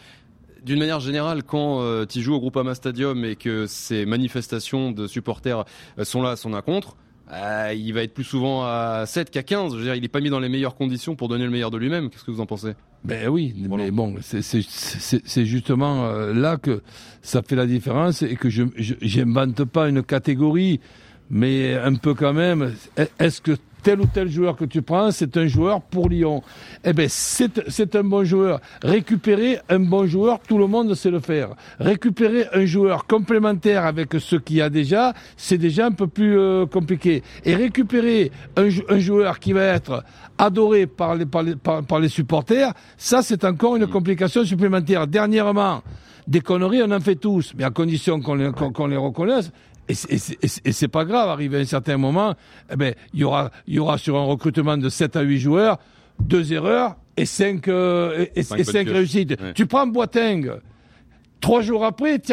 D'une 0.64 0.78
manière 0.78 1.00
générale, 1.00 1.42
quand 1.42 1.80
euh, 1.80 2.04
tu 2.04 2.20
joues 2.20 2.34
au 2.34 2.40
Groupama 2.40 2.74
Stadium 2.74 3.24
et 3.24 3.34
que 3.36 3.66
ces 3.66 4.04
manifestations 4.04 4.90
de 4.90 5.06
supporters 5.06 5.64
euh, 5.98 6.04
sont 6.04 6.20
là, 6.20 6.36
sont 6.36 6.50
là 6.50 6.60
contre, 6.60 6.96
euh, 7.32 7.72
il 7.76 7.92
va 7.92 8.02
être 8.02 8.14
plus 8.14 8.24
souvent 8.24 8.64
à 8.64 9.04
7 9.06 9.30
qu'à 9.30 9.42
15. 9.42 9.72
Je 9.72 9.78
veux 9.78 9.84
dire, 9.84 9.94
il 9.94 10.02
n'est 10.02 10.08
pas 10.08 10.20
mis 10.20 10.30
dans 10.30 10.40
les 10.40 10.48
meilleures 10.48 10.74
conditions 10.74 11.14
pour 11.14 11.28
donner 11.28 11.44
le 11.44 11.50
meilleur 11.50 11.70
de 11.70 11.78
lui-même. 11.78 12.10
Qu'est-ce 12.10 12.24
que 12.24 12.30
vous 12.30 12.40
en 12.40 12.46
pensez? 12.46 12.72
Ben 13.04 13.28
oui, 13.28 13.54
mais 13.56 13.90
bon, 13.90 14.16
c'est 14.20 15.44
justement 15.46 16.06
euh, 16.06 16.34
là 16.34 16.56
que 16.56 16.82
ça 17.22 17.42
fait 17.42 17.56
la 17.56 17.66
différence 17.66 18.22
et 18.22 18.36
que 18.36 18.50
je 18.50 18.64
n'invente 19.24 19.64
pas 19.64 19.88
une 19.88 20.02
catégorie, 20.02 20.80
mais 21.30 21.74
un 21.74 21.94
peu 21.94 22.14
quand 22.14 22.34
même. 22.34 22.74
Est-ce 23.18 23.40
que 23.40 23.52
tel 23.82 24.00
ou 24.00 24.06
tel 24.06 24.30
joueur 24.30 24.56
que 24.56 24.64
tu 24.64 24.82
prends, 24.82 25.10
c'est 25.10 25.36
un 25.36 25.46
joueur 25.46 25.80
pour 25.80 26.08
Lyon. 26.08 26.42
Eh 26.84 26.92
ben, 26.92 27.08
c'est 27.08 27.96
un 27.96 28.04
bon 28.04 28.24
joueur. 28.24 28.60
Récupérer 28.82 29.58
un 29.68 29.80
bon 29.80 30.06
joueur, 30.06 30.40
tout 30.40 30.58
le 30.58 30.66
monde 30.66 30.94
sait 30.94 31.10
le 31.10 31.20
faire. 31.20 31.50
Récupérer 31.78 32.46
un 32.52 32.64
joueur 32.64 33.06
complémentaire 33.06 33.84
avec 33.84 34.14
ce 34.18 34.36
qu'il 34.36 34.56
y 34.56 34.62
a 34.62 34.70
déjà, 34.70 35.14
c'est 35.36 35.58
déjà 35.58 35.86
un 35.86 35.92
peu 35.92 36.06
plus 36.06 36.38
euh, 36.38 36.66
compliqué. 36.66 37.22
Et 37.44 37.54
récupérer 37.54 38.30
un, 38.56 38.68
un, 38.88 38.98
joueur 38.98 39.38
qui 39.38 39.52
va 39.52 39.64
être 39.64 40.04
adoré 40.38 40.86
par 40.86 41.14
les, 41.14 41.26
par 41.26 41.42
les, 41.42 41.56
par, 41.56 42.00
les 42.00 42.08
supporters, 42.08 42.72
ça, 42.96 43.22
c'est 43.22 43.44
encore 43.44 43.76
une 43.76 43.86
complication 43.86 44.44
supplémentaire. 44.44 45.06
Dernièrement, 45.06 45.82
des 46.26 46.40
conneries, 46.40 46.82
on 46.82 46.90
en 46.90 47.00
fait 47.00 47.16
tous, 47.16 47.52
mais 47.56 47.64
à 47.64 47.70
condition 47.70 48.20
qu'on 48.20 48.34
les, 48.34 48.50
qu'on 48.52 48.86
les 48.86 48.96
reconnaisse. 48.96 49.50
Et 49.90 50.72
c'est 50.72 50.88
pas 50.88 51.04
grave, 51.04 51.28
arrivé 51.28 51.58
à 51.58 51.60
un 51.60 51.64
certain 51.64 51.96
moment, 51.96 52.34
eh 52.72 52.76
ben, 52.76 52.94
il 53.12 53.20
y 53.20 53.24
aura, 53.24 53.50
y 53.66 53.78
aura 53.78 53.98
sur 53.98 54.16
un 54.16 54.24
recrutement 54.24 54.76
de 54.76 54.88
7 54.88 55.16
à 55.16 55.22
8 55.22 55.38
joueurs, 55.38 55.78
deux 56.20 56.52
erreurs 56.52 56.96
et 57.16 57.26
5, 57.26 57.68
euh, 57.68 58.26
et, 58.34 58.42
cinq 58.42 58.88
réussites. 58.88 59.36
Tu 59.54 59.66
prends 59.66 59.86
Boiteng, 59.86 60.60
trois 61.40 61.62
jours 61.62 61.84
après, 61.84 62.18
tu 62.18 62.32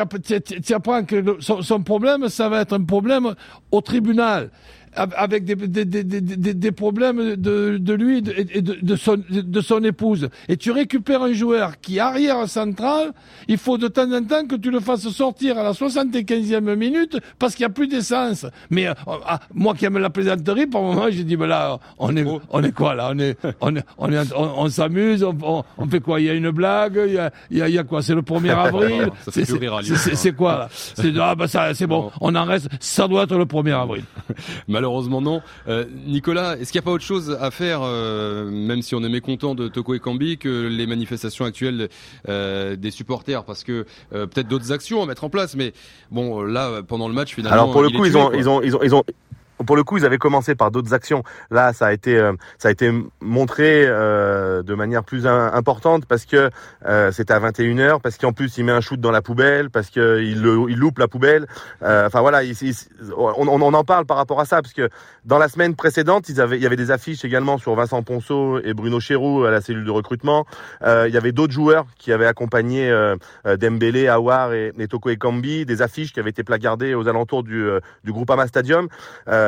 apprends 0.74 1.04
que 1.04 1.38
son, 1.40 1.62
son, 1.62 1.82
problème, 1.82 2.30
ça 2.30 2.50
va 2.50 2.62
être 2.62 2.74
un 2.74 2.84
problème 2.84 3.34
au 3.72 3.82
tribunal 3.82 4.52
avec 4.98 5.46
des, 5.46 5.56
des, 5.56 5.86
des, 5.86 6.54
des, 6.54 6.72
problèmes 6.72 7.36
de, 7.36 7.77
de 7.77 7.94
lui 7.94 8.18
et 8.18 8.62
de, 8.62 8.77
de, 8.82 8.96
son, 8.96 9.18
de 9.30 9.62
son 9.62 9.84
épouse. 9.84 10.30
Et 10.50 10.58
tu 10.58 10.72
récupères 10.72 11.22
un 11.24 11.34
joueur 11.34 11.80
qui 11.80 12.00
arrière 12.00 12.48
central, 12.50 13.13
il 13.48 13.58
faut 13.58 13.77
de 13.77 13.88
temps 13.88 14.12
en 14.12 14.24
temps 14.24 14.46
que 14.46 14.56
tu 14.56 14.72
le 14.72 14.80
fasses 14.80 15.08
sortir 15.10 15.58
à 15.58 15.63
la 15.63 15.72
75e 15.72 16.75
minute 16.75 17.18
parce 17.39 17.56
qu'il 17.56 17.66
n'y 17.66 17.72
a 17.72 17.74
plus 17.74 17.88
d'essence. 17.88 18.46
Mais 18.70 18.88
euh, 18.88 18.94
ah, 19.06 19.39
moi 19.54 19.74
qui 19.75 19.86
aime 19.86 19.98
la 19.98 20.10
plaisanterie, 20.10 20.68
par 20.68 20.82
moment, 20.82 21.06
j'ai 21.10 21.24
dit, 21.24 21.38
ben 21.38 21.48
là, 21.48 21.77
on 22.00 22.16
est, 22.16 22.25
on 22.50 22.63
est 22.63 22.72
quoi 22.72 22.96
là? 22.96 23.12
On 23.13 23.20
est, 23.20 23.38
on, 23.62 23.75
est, 23.75 23.84
on, 23.98 24.12
est, 24.12 24.34
on, 24.36 24.70
s'amuse, 24.70 25.24
on, 25.24 25.63
on, 25.77 25.88
fait 25.88 26.00
quoi? 26.00 26.20
Il 26.20 26.25
y 26.25 26.30
a 26.30 26.34
une 26.34 26.50
blague 26.51 27.00
Il 27.08 27.13
y 27.13 27.18
a, 27.20 27.32
il 27.51 27.58
y 27.58 27.62
a, 27.62 27.70
il 27.70 27.75
y 27.75 27.77
a 27.77 27.84
quoi? 27.84 28.01
C'est 28.01 28.16
le 28.16 28.22
1er 28.22 28.50
avril? 28.68 29.10
C'est 29.30 30.36
quoi 30.36 30.58
là? 30.58 30.70
C'est 30.72 31.13
ah, 31.20 31.36
ben 31.36 31.48
ça, 31.48 31.74
c'est 31.74 31.88
bon, 31.88 32.12
on 32.22 32.36
en 32.36 32.46
reste, 32.46 32.70
ça 32.80 33.08
doit 33.08 33.24
être 33.24 33.38
le 33.38 33.46
1er 33.46 33.80
avril. 33.82 34.04
Malheureusement 34.68 34.87
non. 35.22 35.41
Euh, 35.67 35.86
Nicolas, 36.06 36.58
est-ce 36.58 36.72
qu'il 36.72 36.79
n'y 36.79 36.84
a 36.84 36.86
pas 36.86 36.91
autre 36.91 37.03
chose 37.03 37.38
à 37.39 37.51
faire, 37.51 37.82
euh, 37.84 38.50
même 38.50 38.82
si 38.82 38.96
on 38.96 39.03
est 39.03 39.10
mécontent 39.10 39.56
de 39.56 39.67
Toko 39.67 39.94
et 39.94 40.00
Kambi, 40.00 40.38
que 40.38 40.67
les 40.67 40.88
manifestations 40.88 41.46
actuelles 41.46 41.89
euh, 42.29 42.75
des 42.75 42.91
supporters? 42.91 43.44
Parce 43.44 43.63
que 43.63 43.86
peut-être 44.12 44.48
d'autres 44.48 44.72
actions 44.72 45.01
à 45.01 45.06
mettre 45.06 45.24
en 45.24 45.29
place, 45.29 45.56
mais 45.56 45.74
bon, 46.12 46.44
là, 46.44 46.82
pendant 46.88 47.08
le 47.08 47.13
match, 47.13 47.36
finalement... 47.36 47.53
Alors 47.53 47.72
pour 47.72 47.82
le 47.82 47.89
coup, 47.89 48.06
ils, 48.06 48.17
ont, 48.17 48.32
ils, 48.34 48.50
ont, 48.50 48.62
ils, 48.62 48.74
ont, 48.74 48.82
ils, 48.84 48.96
ont, 48.96 49.03
pour 49.66 49.76
le 49.76 49.84
coup, 49.84 49.98
ils 49.98 50.06
avaient 50.06 50.18
commencé 50.18 50.56
par 50.56 50.72
d'autres 50.72 50.94
actions. 50.94 51.24
Là, 51.50 51.74
ça 51.74 51.88
a 51.88 51.94
été, 51.94 52.18
euh, 52.18 52.34
ça 52.58 52.70
a 52.70 52.72
été 52.72 52.92
montré 53.22 53.86
euh, 53.88 54.64
de 54.64 54.74
manière 54.76 55.04
plus 55.04 55.26
importante 55.28 56.06
parce 56.06 56.26
que 56.26 56.50
euh, 56.86 57.12
c'était 57.12 57.34
à 57.34 57.40
21h, 57.40 58.02
parce 58.02 58.18
qu'en 58.18 58.34
plus 58.34 58.58
il 58.58 58.66
met 58.66 58.72
un 58.72 58.82
shoot 58.82 59.00
dans 59.00 59.12
la 59.12 59.22
poubelle, 59.22 59.70
parce 59.70 59.90
qu'il 59.90 60.02
il 60.04 60.78
loupe 60.78 61.00
la 61.00 61.08
poubelle. 61.08 61.48
enfin 61.82 62.22
voilà, 62.22 62.42
on, 63.18 63.48
on, 63.48 63.74
en 63.74 63.84
parle 63.84 64.06
par 64.06 64.18
rapport 64.18 64.40
à 64.40 64.46
ça 64.46 64.62
parce 64.62 64.74
que 64.74 64.90
dans 65.26 65.38
la 65.38 65.50
semaine 65.50 65.76
précédente, 65.76 66.30
ils 66.30 66.40
avaient, 66.40 66.58
il 66.58 66.64
y 66.64 66.66
avait 66.66 66.76
des 66.76 66.92
affiches 66.92 67.26
également 67.26 67.58
sur 67.58 67.76
Vincent 67.76 68.02
Ponceau 68.04 68.60
et 68.64 68.74
Bruno 68.74 69.00
Chéroux 69.00 69.46
à 69.46 69.52
la 69.52 69.62
cellule 69.62 69.86
de 69.86 69.92
recrutement. 69.92 70.46
il 70.84 71.12
y 71.14 71.18
avait 71.18 71.32
d'autres 71.32 71.54
joueurs 71.54 71.86
qui 71.98 72.12
avaient 72.12 72.26
accompagné 72.26 72.94
Dembélé, 73.60 74.08
Awar 74.08 74.54
et, 74.54 74.72
et 74.78 74.88
Toko 74.88 75.10
Ekambi, 75.10 75.66
des 75.66 75.82
affiches 75.82 76.14
qui 76.14 76.20
avaient 76.20 76.30
été 76.30 76.44
placardées 76.44 76.94
aux 76.94 77.08
alentours 77.08 77.44
du, 77.44 77.68
du 78.04 78.12
Groupama 78.12 78.48
Stadium. 78.48 78.88
Euh, 79.28 79.47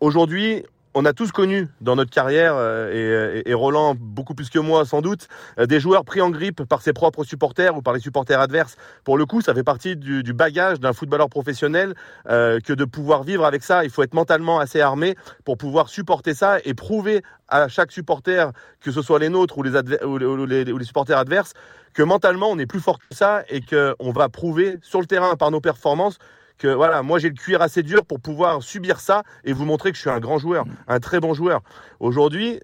aujourd'hui, 0.00 0.64
on 0.94 1.04
a 1.06 1.12
tous 1.12 1.32
connu 1.32 1.68
dans 1.80 1.96
notre 1.96 2.10
carrière, 2.10 2.54
euh, 2.56 3.42
et, 3.46 3.54
Roland 3.54 3.94
beaucoup 3.98 4.34
plus 4.34 4.50
que 4.50 4.58
moi 4.58 4.84
sans 4.84 5.00
doute, 5.00 5.28
euh, 5.58 5.66
des 5.66 5.80
joueurs 5.80 6.04
pris 6.04 6.20
en 6.20 6.30
grippe 6.30 6.64
par 6.64 6.82
ses 6.82 6.92
propres 6.92 7.24
supporters 7.24 7.76
ou 7.76 7.82
par 7.82 7.94
les 7.94 8.00
supporters 8.00 8.40
adverses. 8.40 8.76
Pour 9.04 9.16
le 9.16 9.24
coup, 9.24 9.40
ça 9.40 9.54
fait 9.54 9.62
partie 9.62 9.96
du, 9.96 10.22
bagage 10.32 10.80
d'un 10.80 10.92
footballeur 10.92 11.28
professionnel 11.28 11.94
que 12.26 12.72
de 12.72 12.84
pouvoir 12.84 13.22
vivre 13.22 13.44
avec 13.44 13.62
ça. 13.62 13.84
Il 13.84 13.90
faut 13.90 14.02
être 14.02 14.14
mentalement 14.14 14.58
assez 14.58 14.80
armé 14.80 15.14
pour 15.44 15.58
pouvoir 15.58 15.88
supporter 15.88 16.34
ça 16.34 16.58
et 16.64 16.74
prouver 16.74 17.22
à 17.48 17.68
chaque 17.68 17.92
supporter, 17.92 18.50
que 18.80 18.90
ce 18.90 19.02
soit 19.02 19.18
les 19.18 19.28
nôtres 19.28 19.58
ou 19.58 19.62
les, 19.62 20.72
ou 20.72 20.78
les 20.78 20.84
supporters 20.84 21.18
adverses, 21.18 21.52
que 21.92 22.02
mentalement 22.02 22.50
on 22.50 22.58
est 22.58 22.66
plus 22.66 22.80
fort 22.80 22.98
que 22.98 23.14
ça 23.14 23.44
et 23.48 23.60
qu'on 23.60 24.12
va 24.12 24.28
prouver 24.28 24.78
sur 24.82 25.00
le 25.00 25.06
terrain 25.06 25.36
par 25.36 25.50
nos 25.50 25.60
performances 25.60 26.18
voilà, 26.66 27.02
moi 27.02 27.18
j'ai 27.18 27.28
le 27.28 27.34
cuir 27.34 27.62
assez 27.62 27.82
dur 27.82 28.04
pour 28.04 28.20
pouvoir 28.20 28.62
subir 28.62 29.00
ça 29.00 29.22
et 29.44 29.52
vous 29.52 29.64
montrer 29.64 29.90
que 29.90 29.96
je 29.96 30.02
suis 30.02 30.10
un 30.10 30.20
grand 30.20 30.38
joueur, 30.38 30.64
un 30.88 31.00
très 31.00 31.20
bon 31.20 31.34
joueur. 31.34 31.62
Aujourd'hui, 32.00 32.60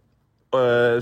euh, 0.54 1.00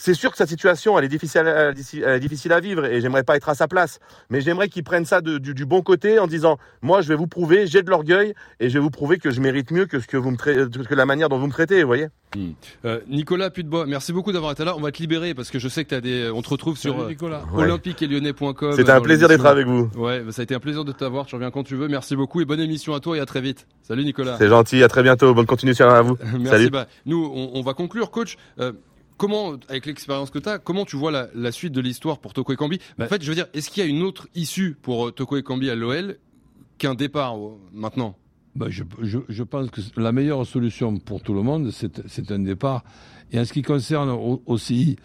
c'est 0.00 0.14
sûr 0.14 0.30
que 0.30 0.38
sa 0.38 0.46
situation, 0.46 0.98
elle 0.98 1.04
est 1.04 1.08
difficile, 1.08 1.46
à, 1.46 2.18
difficile 2.18 2.52
à 2.52 2.60
vivre 2.60 2.86
et 2.86 3.02
j'aimerais 3.02 3.22
pas 3.22 3.36
être 3.36 3.50
à 3.50 3.54
sa 3.54 3.68
place. 3.68 3.98
Mais 4.30 4.40
j'aimerais 4.40 4.70
qu'il 4.70 4.82
prenne 4.82 5.04
ça 5.04 5.20
du, 5.20 5.66
bon 5.66 5.82
côté 5.82 6.18
en 6.18 6.26
disant, 6.26 6.56
moi, 6.80 7.02
je 7.02 7.08
vais 7.08 7.16
vous 7.16 7.26
prouver, 7.26 7.66
j'ai 7.66 7.82
de 7.82 7.90
l'orgueil 7.90 8.32
et 8.60 8.70
je 8.70 8.74
vais 8.74 8.80
vous 8.80 8.90
prouver 8.90 9.18
que 9.18 9.30
je 9.30 9.42
mérite 9.42 9.70
mieux 9.70 9.84
que 9.84 10.00
ce 10.00 10.06
que 10.06 10.16
vous 10.16 10.30
me 10.30 10.36
que 10.36 10.94
la 10.94 11.04
manière 11.04 11.28
dont 11.28 11.38
vous 11.38 11.48
me 11.48 11.52
traitez, 11.52 11.82
vous 11.82 11.86
voyez. 11.86 12.08
Hmm. 12.34 12.52
Euh, 12.84 13.00
Nicolas 13.08 13.50
Putebois, 13.50 13.86
merci 13.86 14.12
beaucoup 14.12 14.32
d'avoir 14.32 14.52
été 14.52 14.64
là. 14.64 14.74
On 14.76 14.80
va 14.80 14.90
te 14.90 14.98
libérer 14.98 15.34
parce 15.34 15.50
que 15.50 15.58
je 15.58 15.68
sais 15.68 15.84
que 15.84 15.94
as 15.94 16.00
des, 16.00 16.30
on 16.30 16.40
te 16.40 16.48
retrouve 16.48 16.78
sur 16.78 16.98
euh, 16.98 17.12
olympique 17.54 18.00
et 18.00 18.06
lyonnais.com. 18.06 18.72
C'était 18.72 18.92
un 18.92 19.00
plaisir 19.02 19.28
d'être 19.28 19.44
avec 19.44 19.66
vous. 19.66 19.90
Ouais, 19.96 20.22
ça 20.30 20.40
a 20.40 20.44
été 20.44 20.54
un 20.54 20.60
plaisir 20.60 20.84
de 20.84 20.92
t'avoir. 20.92 21.26
Tu 21.26 21.34
reviens 21.34 21.50
quand 21.50 21.64
tu 21.64 21.74
veux. 21.74 21.88
Merci 21.88 22.16
beaucoup 22.16 22.40
et 22.40 22.46
bonne 22.46 22.60
émission 22.60 22.94
à 22.94 23.00
toi 23.00 23.18
et 23.18 23.20
à 23.20 23.26
très 23.26 23.42
vite. 23.42 23.66
Salut 23.82 24.04
Nicolas. 24.04 24.36
C'est 24.38 24.48
gentil. 24.48 24.82
À 24.82 24.88
très 24.88 25.02
bientôt. 25.02 25.34
Bonne 25.34 25.46
continuation 25.46 25.90
à 25.90 26.00
vous. 26.00 26.16
merci. 26.32 26.46
Salut. 26.46 26.70
Bah, 26.70 26.86
nous, 27.04 27.30
on, 27.34 27.60
va 27.62 27.74
conclure, 27.74 28.10
coach. 28.10 28.36
Euh, 28.60 28.72
comment, 29.20 29.56
avec 29.68 29.84
l'expérience 29.84 30.30
que 30.30 30.38
tu 30.38 30.48
as, 30.48 30.58
comment 30.58 30.86
tu 30.86 30.96
vois 30.96 31.28
la, 31.34 31.52
suite 31.52 31.74
de 31.74 31.82
l'histoire 31.82 32.18
pour 32.18 32.32
Toko 32.32 32.54
Ekambi 32.54 32.78
En 32.98 33.04
fait, 33.04 33.22
je 33.22 33.28
veux 33.28 33.34
dire, 33.34 33.48
est-ce 33.52 33.68
qu'il 33.68 33.84
y 33.84 33.86
a 33.86 33.88
une 33.88 34.02
autre 34.02 34.28
issue 34.34 34.78
pour 34.80 35.08
euh, 35.08 35.10
Toko 35.12 35.36
Ekambi 35.36 35.68
à 35.68 35.74
l'OL 35.74 36.16
qu'un 36.78 36.94
départ 36.94 37.36
euh, 37.36 37.58
maintenant? 37.74 38.16
Bah, 38.56 38.68
je, 38.70 39.42
pense 39.42 39.70
que 39.70 39.82
la 39.98 40.12
meilleure 40.12 40.46
solution 40.46 40.96
pour 40.96 41.22
tout 41.22 41.34
le 41.34 41.42
monde, 41.42 41.70
c'est 41.70 42.32
un 42.32 42.38
départ. 42.38 42.82
Et 43.30 43.38
en 43.38 43.44
ce 43.44 43.52
qui 43.52 43.60
concerne 43.60 44.08
aussi 44.46 44.96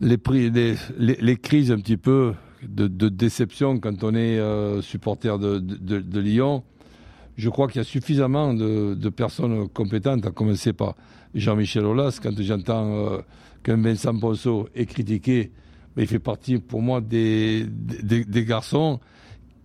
les, 0.00 0.16
prix, 0.16 0.50
les, 0.98 1.36
crises 1.36 1.70
un 1.70 1.78
petit 1.78 1.98
peu 1.98 2.32
de, 2.66 3.08
déception 3.10 3.78
quand 3.78 4.02
on 4.02 4.14
est 4.14 4.38
euh, 4.38 4.80
supporter 4.80 5.38
de, 5.38 6.18
Lyon, 6.18 6.64
je 7.36 7.50
crois 7.50 7.68
qu'il 7.68 7.76
y 7.76 7.80
a 7.80 7.84
suffisamment 7.84 8.54
de, 8.54 9.08
personnes 9.10 9.68
compétentes, 9.68 10.24
à 10.24 10.30
commencer 10.30 10.72
par 10.72 10.94
Jean-Michel 11.34 11.84
Aulas, 11.84 12.18
quand 12.22 12.32
j'entends 12.40 13.22
qu'un 13.62 13.80
Vincent 13.80 14.16
Ponceau 14.18 14.68
est 14.74 14.86
critiqué, 14.86 15.50
il 15.96 16.06
fait 16.06 16.18
partie 16.18 16.58
pour 16.58 16.82
moi 16.82 17.00
des, 17.00 17.66
des, 17.66 18.44
garçons 18.44 19.00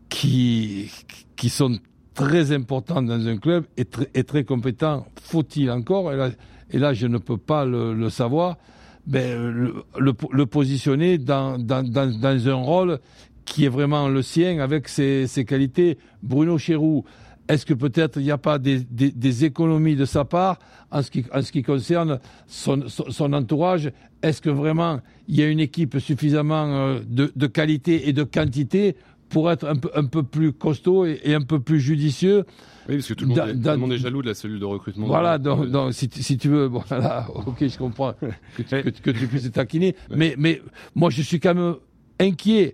qui, 0.10 0.92
qui 1.36 1.50
sont 1.50 1.78
très 2.14 2.52
importants 2.52 3.02
dans 3.02 3.28
un 3.28 3.38
club 3.38 3.66
et, 3.78 3.86
très, 3.86 4.06
très 4.24 4.44
compétents. 4.44 5.06
Faut-il 5.22 5.72
encore, 5.72 6.12
et 6.12 6.18
là, 6.18 6.30
et 6.72 6.80
là, 6.80 6.94
je 6.94 7.08
ne 7.08 7.18
peux 7.18 7.38
pas 7.38 7.66
le, 7.66 8.10
savoir, 8.10 8.58
ben, 9.06 9.72
le, 9.98 10.46
positionner 10.46 11.18
dans, 11.18 11.58
dans, 11.58 11.84
dans, 11.84 12.12
dans, 12.20 12.50
un 12.50 12.56
rôle 12.56 13.00
qui 13.46 13.66
est 13.66 13.70
vraiment 13.70 14.10
le 14.10 14.22
sien 14.22 14.60
avec 14.60 14.90
ses, 14.90 15.28
ses 15.28 15.46
qualités. 15.46 15.98
Bruno 16.24 16.58
Chéroux, 16.58 17.06
est-ce 17.48 17.66
que 17.66 17.74
peut-être 17.74 18.20
il 18.20 18.24
n'y 18.24 18.32
a 18.32 18.38
pas 18.38 18.58
des, 18.58 19.46
économies 19.46 19.96
de 19.96 20.06
sa 20.06 20.26
part 20.26 20.60
en 20.92 21.02
ce 21.02 21.12
qui, 21.12 21.26
en 21.34 21.42
ce 21.42 21.52
qui 21.52 21.64
concerne 21.64 22.20
son, 22.48 22.88
son, 22.88 23.34
entourage? 23.34 23.92
Est-ce 24.22 24.42
que 24.42 24.50
vraiment 24.50 25.00
il 25.28 25.36
y 25.36 25.44
a 25.44 25.48
une 25.48 25.60
équipe 25.60 26.00
suffisamment 26.00 26.66
euh, 26.66 27.00
de, 27.08 27.48
qualité 27.48 28.10
et 28.10 28.14
de 28.14 28.24
quantité 28.24 28.96
pour 29.30 29.52
être 29.52 29.68
un 29.68 29.76
peu, 29.76 29.92
un 29.96 30.06
peu 30.06 30.24
plus 30.24 30.54
costaud 30.54 31.06
et, 31.06 31.36
un 31.36 31.42
peu 31.42 31.60
plus 31.60 31.80
judicieux? 31.80 32.46
Oui, 32.90 32.96
parce 32.96 33.08
que 33.08 33.14
tout 33.14 33.26
le, 33.26 33.30
monde 33.30 33.38
est, 33.40 33.54
tout 33.54 33.70
le, 33.70 33.78
monde 33.78 33.94
est, 33.94 33.98
jaloux 33.98 34.22
de 34.22 34.28
la 34.28 34.34
cellule 34.34 34.60
de 34.60 34.66
recrutement. 34.66 35.08
Voilà, 35.08 35.38
donc, 35.38 35.68
donc 35.68 35.94
si, 35.94 36.10
si, 36.12 36.38
tu 36.38 36.50
veux, 36.50 36.66
voilà, 36.66 37.28
ok, 37.36 37.68
je 37.68 37.78
comprends 37.78 38.14
que, 38.58 38.90
tu, 38.90 39.02
que, 39.02 39.12
tu 39.12 39.28
puisses 39.28 39.52
taquiner, 39.52 39.96
mais, 40.10 40.36
mais 40.38 40.62
moi 40.96 41.12
je 41.12 41.22
suis 41.22 41.40
quand 41.40 41.54
même 41.54 41.76
inquiet 42.20 42.74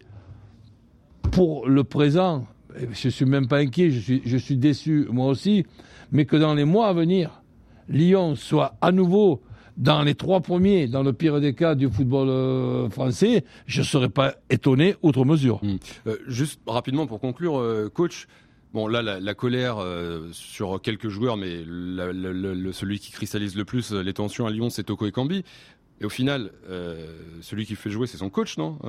pour 1.31 1.67
le 1.67 1.83
présent 1.83 2.45
je 2.91 3.07
ne 3.07 3.11
suis 3.11 3.25
même 3.25 3.47
pas 3.47 3.57
inquiet, 3.57 3.91
je 3.91 3.99
suis, 3.99 4.21
je 4.25 4.37
suis 4.37 4.57
déçu 4.57 5.07
moi 5.09 5.27
aussi, 5.27 5.65
mais 6.11 6.25
que 6.25 6.35
dans 6.35 6.53
les 6.53 6.65
mois 6.65 6.87
à 6.87 6.93
venir, 6.93 7.41
Lyon 7.89 8.35
soit 8.35 8.75
à 8.81 8.91
nouveau 8.91 9.41
dans 9.77 10.03
les 10.03 10.15
trois 10.15 10.41
premiers, 10.41 10.87
dans 10.87 11.03
le 11.03 11.13
pire 11.13 11.39
des 11.39 11.53
cas 11.53 11.75
du 11.75 11.89
football 11.89 12.29
euh, 12.29 12.89
français, 12.89 13.43
je 13.65 13.79
ne 13.81 13.85
serais 13.85 14.09
pas 14.09 14.35
étonné 14.49 14.95
outre 15.01 15.25
mesure. 15.25 15.59
Hmm. 15.63 15.77
Euh, 16.07 16.17
juste 16.27 16.61
rapidement 16.67 17.07
pour 17.07 17.19
conclure, 17.19 17.59
euh, 17.59 17.89
coach, 17.89 18.27
Bon, 18.73 18.87
là, 18.87 19.01
la, 19.01 19.33
colère 19.33 19.85
sur 20.31 20.81
quelques 20.81 21.09
joueurs, 21.09 21.35
mais 21.35 21.57
celui 22.71 22.99
qui 22.99 23.11
cristallise 23.11 23.57
le 23.57 23.65
plus 23.65 23.91
les 23.91 24.13
tensions 24.13 24.45
à 24.45 24.49
Lyon, 24.49 24.69
c'est 24.69 24.83
Toko 24.83 25.07
Ekambi. 25.07 25.43
Et 25.99 26.05
au 26.05 26.09
final, 26.09 26.51
celui 27.41 27.65
qui 27.65 27.75
fait 27.75 27.89
jouer, 27.89 28.07
c'est 28.07 28.15
son 28.15 28.29
coach, 28.29 28.57
non 28.57 28.79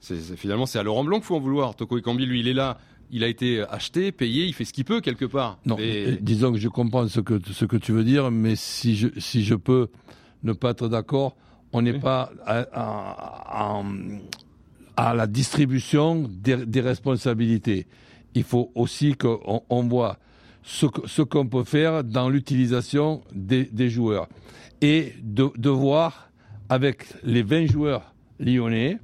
C'est- 0.00 0.16
c'est- 0.20 0.36
Finalement, 0.36 0.66
c'est 0.66 0.78
à 0.78 0.82
Laurent 0.82 1.04
Blanc 1.04 1.16
qu'il 1.16 1.26
faut 1.26 1.36
en 1.36 1.40
vouloir. 1.40 1.74
Toko 1.74 1.98
Ekambi, 1.98 2.24
lui, 2.26 2.40
il 2.40 2.48
est 2.48 2.54
là, 2.54 2.78
il 3.10 3.24
a 3.24 3.28
été 3.28 3.62
acheté, 3.68 4.12
payé, 4.12 4.44
il 4.44 4.52
fait 4.54 4.64
ce 4.64 4.72
qu'il 4.72 4.84
peut 4.84 5.00
quelque 5.00 5.24
part. 5.24 5.58
Non, 5.66 5.76
Et- 5.78 6.06
euh, 6.12 6.16
disons 6.20 6.52
que 6.52 6.58
je 6.58 6.68
comprends 6.68 7.06
ce 7.08 7.20
que, 7.20 7.40
ce 7.52 7.64
que 7.64 7.76
tu 7.76 7.92
veux 7.92 8.04
dire, 8.04 8.30
mais 8.30 8.54
si 8.56 8.96
je, 8.96 9.08
si 9.18 9.42
je 9.44 9.54
peux 9.54 9.88
ne 10.42 10.52
pas 10.52 10.70
être 10.70 10.88
d'accord, 10.88 11.36
on 11.72 11.82
n'est 11.82 11.92
Oui. 11.92 11.98
pas 12.00 12.30
à, 12.46 12.58
à- 12.72 13.78
à- 13.80 13.82
à 14.96 15.14
la 15.14 15.26
distribution 15.26 16.28
des, 16.28 16.64
des 16.66 16.80
responsabilités. 16.80 17.86
Il 18.34 18.42
faut 18.44 18.70
aussi 18.74 19.14
qu'on 19.14 19.62
on 19.70 19.82
voit 19.84 20.18
ce 20.62 21.22
qu'on 21.22 21.46
peut 21.46 21.64
faire 21.64 22.04
dans 22.04 22.28
l'utilisation 22.28 23.22
des, 23.34 23.64
des 23.64 23.88
joueurs. 23.90 24.28
Et 24.80 25.14
de, 25.22 25.50
de 25.56 25.70
voir 25.70 26.30
avec 26.68 27.06
les 27.24 27.42
20 27.42 27.66
joueurs 27.66 28.12
lyonnais, 28.38 28.98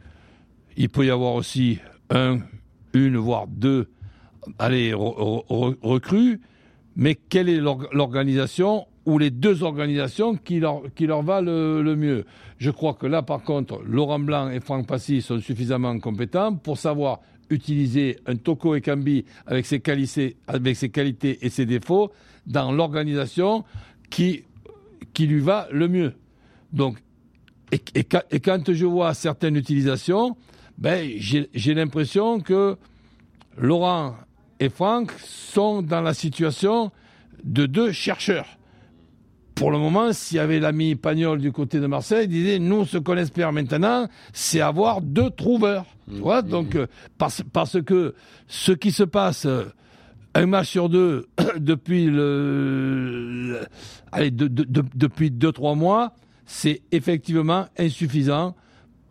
il 0.77 0.89
peut 0.89 1.07
y 1.07 1.11
avoir 1.11 1.35
aussi 1.35 1.79
un, 2.11 2.39
une, 2.93 3.17
voire 3.17 3.47
deux 3.47 3.89
allez, 4.59 4.93
re- 4.93 5.17
re- 5.17 5.47
re- 5.47 5.77
recrues, 5.83 6.41
mais 6.97 7.15
quelle 7.15 7.49
est 7.49 7.57
l'or- 7.57 7.89
l'organisation 7.93 8.87
ou 9.07 9.19
les 9.19 9.31
deux 9.31 9.63
organisations 9.63 10.37
qui 10.37 10.61
leur, 10.61 10.83
qui 10.95 11.07
leur 11.07 11.23
va 11.23 11.41
le, 11.41 11.83
le 11.83 11.97
mieux? 11.97 12.25
Je 12.59 12.71
crois 12.71 12.95
que 12.95 13.07
là, 13.07 13.23
par 13.23 13.43
contre, 13.43 13.83
Laurent 13.85 14.19
Blanc 14.19 14.51
et 14.51 14.61
Franck 14.61 14.87
Passy 14.87 15.23
sont 15.23 15.41
suffisamment 15.41 15.99
compétents 15.99 16.55
pour 16.55 16.79
savoir 16.79 17.21
utiliser 17.51 18.19
un 18.27 18.37
Toko 18.37 18.75
Ekambi 18.75 19.25
avec 19.47 19.67
ses 19.67 19.81
qualités, 19.81 20.37
avec 20.47 20.77
ses 20.77 20.91
qualités 20.91 21.39
et 21.45 21.51
ses 21.51 21.67
défauts 21.67 22.11
dans 22.47 22.73
l'organisation 22.73 23.65
qui, 24.11 24.45
qui 25.13 25.27
lui 25.27 25.41
va 25.41 25.69
le 25.71 25.89
mieux. 25.89 26.15
Donc, 26.73 26.99
et 27.73 28.05
quand 28.05 28.73
je 28.73 28.87
vois 28.87 29.15
certaines 29.15 29.57
utilisations, 29.57 30.37
ben, 30.79 31.11
j'ai 31.19 31.75
l'impression 31.75 32.41
que 32.41 32.77
Laurent 33.57 34.17
et 34.61 34.69
Franck 34.69 35.13
sont 35.19 35.83
dans 35.83 36.01
la 36.01 36.15
situation 36.15 36.91
de 37.45 37.67
deux 37.67 37.93
chercheurs. 37.93 38.47
Pour 39.55 39.71
le 39.71 39.79
moment, 39.79 40.13
s'il 40.13 40.39
y 40.39 40.41
avait 40.41 40.59
l'ami 40.59 40.97
Pagnol 40.97 41.41
du 41.41 41.53
côté 41.53 41.79
de 41.79 41.87
Marseille, 41.87 42.25
il 42.25 42.29
disait 42.29 42.59
nous, 42.59 42.85
ce 42.87 42.99
qu'on 42.99 43.17
espère 43.17 43.53
maintenant, 43.53 44.09
c'est 44.33 44.61
avoir 44.61 45.01
deux 45.01 45.31
trouveurs. 45.31 45.87
Tu 46.13 46.19
vois, 46.19 46.43
donc 46.43 46.75
euh, 46.75 46.87
parce, 47.19 47.43
parce 47.53 47.81
que 47.81 48.15
ce 48.49 48.73
qui 48.73 48.91
se 48.91 49.05
passe 49.05 49.47
euh, 49.47 49.67
un 50.35 50.47
match 50.47 50.69
sur 50.71 50.89
deux 50.89 51.29
depuis 51.59 52.07
le, 52.07 53.51
le- 53.51 53.61
allez, 54.11 54.33
de- 54.33 54.49
de- 54.49 54.65
de- 54.65 54.85
depuis 54.97 55.31
deux 55.31 55.53
trois 55.53 55.77
mois, 55.77 56.15
c'est 56.47 56.83
effectivement 56.91 57.67
insuffisant 57.79 58.57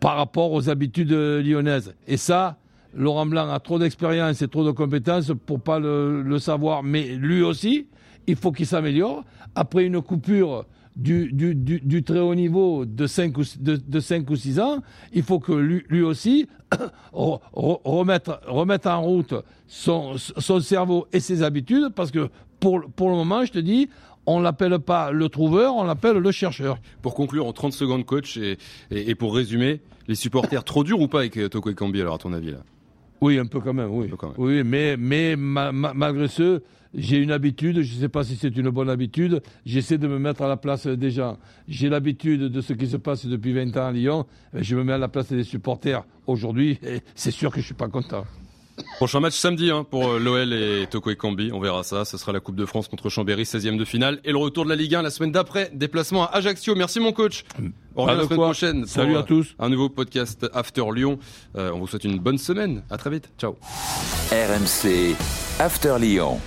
par 0.04 0.18
rapport 0.18 0.52
aux 0.52 0.70
habitudes 0.70 1.14
lyonnaises. 1.14 1.96
Et 2.10 2.18
ça, 2.18 2.58
Laurent 2.94 3.26
Blanc 3.26 3.50
a 3.50 3.62
trop 3.62 3.80
d'expérience 3.80 4.42
et 4.42 4.50
trop 4.50 4.66
de 4.66 4.72
compétences 4.72 5.32
pour 5.46 5.62
pas 5.62 5.80
le, 5.80 6.38
savoir. 6.40 6.84
Mais 6.84 7.16
lui 7.16 7.42
aussi, 7.42 7.88
il 8.28 8.36
faut 8.36 8.52
qu'il 8.52 8.66
s'améliore. 8.66 9.24
Après 9.56 9.86
une 9.86 10.02
coupure 10.02 10.66
du, 10.98 12.04
très 12.06 12.20
haut 12.20 12.36
niveau 12.36 12.84
de 12.84 13.08
5 13.08 13.38
ou, 13.38 13.44
de, 13.62 13.78
de 13.78 14.00
cinq 14.02 14.30
ou 14.30 14.36
6 14.36 14.60
ans, 14.60 14.80
il 15.14 15.24
faut 15.24 15.40
que 15.40 15.54
lui, 15.54 16.02
aussi 16.02 16.50
re- 17.14 17.40
re- 17.54 17.80
remette, 18.46 18.88
en 18.88 19.02
route 19.04 19.36
son, 19.68 20.18
cerveau 20.60 21.08
et 21.14 21.22
ses 21.22 21.44
habitudes 21.44 21.94
parce 21.96 22.12
que 22.12 22.28
pour 22.60 22.80
le 22.80 23.16
moment, 23.16 23.46
je 23.46 23.54
te 23.54 23.60
dis, 23.60 23.88
on 24.26 24.40
l'appelle 24.40 24.80
pas 24.80 25.12
le 25.12 25.30
trouveur, 25.30 25.76
on 25.76 25.84
l'appelle 25.84 26.18
le 26.18 26.32
chercheur. 26.32 26.78
Pour 27.02 27.14
conclure 27.16 27.46
en 27.46 27.54
30 27.54 27.74
secondes, 27.74 28.06
coach, 28.06 28.38
et, 28.38 28.58
et, 28.92 29.10
et 29.10 29.16
pour 29.16 29.36
résumer, 29.36 29.82
les 30.08 30.16
supporters 30.16 30.64
trop 30.64 30.84
durs 30.84 31.00
ou 31.02 31.08
pas 31.08 31.20
avec 31.20 31.38
euh, 31.38 31.50
Toko 31.50 31.70
Ekambi, 31.70 32.02
alors 32.02 32.16
à 32.16 32.18
ton 32.18 32.34
avis 32.34 32.52
là? 32.52 32.60
Oui, 33.22 33.40
un 33.40 33.46
peu 33.46 33.62
quand 33.62 33.74
même, 33.74 33.90
oui. 33.90 34.10
quand 34.18 34.28
même. 34.28 34.36
Oui, 34.38 34.64
mais, 34.66 34.98
mais 34.98 35.36
ma- 35.38 35.72
ma- 35.72 35.94
malgré 35.94 36.28
ce, 36.28 36.62
j'ai 36.94 37.18
une 37.18 37.32
habitude, 37.32 37.82
je 37.82 37.96
ne 37.96 38.02
sais 38.02 38.10
pas 38.10 38.26
si 38.26 38.36
c'est 38.36 38.56
une 38.58 38.70
bonne 38.70 38.90
habitude, 38.90 39.42
j'essaie 39.66 39.98
de 39.98 40.08
me 40.10 40.20
mettre 40.20 40.42
à 40.42 40.50
la 40.50 40.58
place 40.58 40.88
des 40.88 41.10
gens. 41.10 41.38
J'ai 41.70 41.88
l'habitude 41.88 42.42
de 42.50 42.60
ce 42.62 42.74
qui 42.74 42.86
se 42.86 42.98
passe 42.98 43.26
depuis 43.26 43.54
20 43.54 43.78
ans 43.78 43.88
à 43.88 43.92
Lyon, 43.94 44.26
je 44.54 44.76
me 44.76 44.84
mets 44.84 44.94
à 44.94 44.98
la 44.98 45.08
place 45.08 45.32
des 45.32 45.44
supporters 45.46 46.04
aujourd'hui, 46.28 46.80
et 46.86 47.00
c'est 47.16 47.32
sûr 47.32 47.50
que 47.52 47.62
je 47.62 47.66
suis 47.66 47.74
pas 47.74 47.88
content. 47.88 48.26
Prochain 48.98 49.20
match 49.20 49.36
samedi 49.36 49.70
hein, 49.70 49.86
pour 49.90 50.08
euh, 50.10 50.20
l'OL 50.20 50.54
et 50.54 50.88
Toko 50.90 51.12
Ekambi, 51.12 51.52
on 51.54 51.60
verra 51.60 51.84
ça. 51.84 52.06
Ce 52.06 52.18
sera 52.18 52.32
la 52.32 52.40
Coupe 52.40 52.56
de 52.56 52.66
France 52.66 52.88
contre 52.88 53.10
Chambéry, 53.10 53.44
16e 53.44 53.78
de 53.78 53.86
finale. 53.86 54.20
Et 54.24 54.32
le 54.32 54.38
retour 54.38 54.64
de 54.66 54.70
la 54.70 54.76
Ligue 54.76 54.96
1 54.96 55.02
la 55.02 55.10
semaine 55.10 55.32
d'après, 55.32 55.70
déplacement 55.74 56.24
à 56.26 56.38
Ajaccio. 56.38 56.76
Merci 56.76 57.00
mon 57.00 57.12
coach. 57.12 57.44
On 57.96 58.04
revient 58.04 58.18
la 58.18 58.24
semaine 58.24 58.38
quoi. 58.38 58.48
prochaine. 58.48 58.82
pour, 58.82 58.90
Salut 58.90 59.16
à 59.16 59.20
euh, 59.20 59.24
tous. 59.24 59.56
Un 59.60 59.70
nouveau 59.70 59.90
podcast 59.90 60.48
After 60.54 60.86
Lyon. 60.94 61.20
Euh, 61.56 61.72
on 61.74 61.80
vous 61.80 61.88
souhaite 61.88 62.04
une 62.04 62.20
bonne 62.20 62.38
semaine. 62.38 62.84
À 62.90 62.98
très 62.98 63.10
vite. 63.10 63.30
Ciao. 63.38 63.56
RMC 64.32 65.16
After 65.60 65.98
Lyon. 66.00 66.40